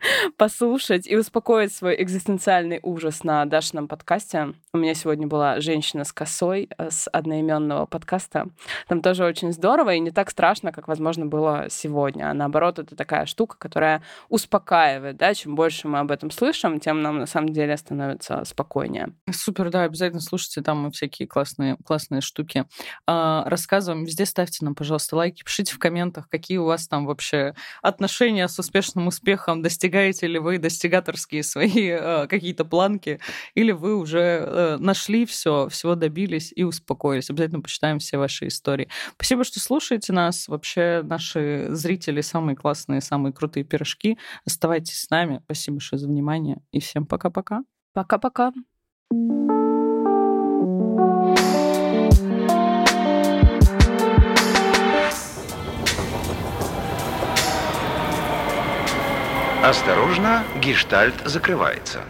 [0.36, 4.54] послушать и успокоить свой экзистенциальный ужас на Дашином подкасте.
[4.72, 8.48] У меня сегодня была женщина с косой э, с одноименного подкаста.
[8.88, 12.30] Там тоже очень здорово и не так страшно, как, возможно, было сегодня.
[12.30, 17.02] А наоборот, это такая штука, которая успокаивает, да, чем больше мы об этом слышим, тем
[17.02, 19.12] нам на самом деле становится спокойнее.
[19.30, 22.64] Супер, да, обязательно слушайте там всякие классные, классные штуки.
[23.06, 27.54] А, рассказываем, везде ставьте нам, пожалуйста, лайки, пишите в комментах, какие у вас там вообще
[27.82, 33.20] отношения с успешным успехом достигают достигаете ли вы достигаторские свои э, какие-то планки,
[33.54, 37.30] или вы уже э, нашли все, всего добились и успокоились.
[37.30, 38.88] Обязательно почитаем все ваши истории.
[39.14, 40.48] Спасибо, что слушаете нас.
[40.48, 44.18] Вообще наши зрители самые классные, самые крутые пирожки.
[44.44, 45.40] Оставайтесь с нами.
[45.44, 46.58] Спасибо большое за внимание.
[46.72, 47.62] И всем пока-пока.
[47.94, 48.52] Пока-пока.
[59.68, 62.00] Осторожно, гештальт закрывается.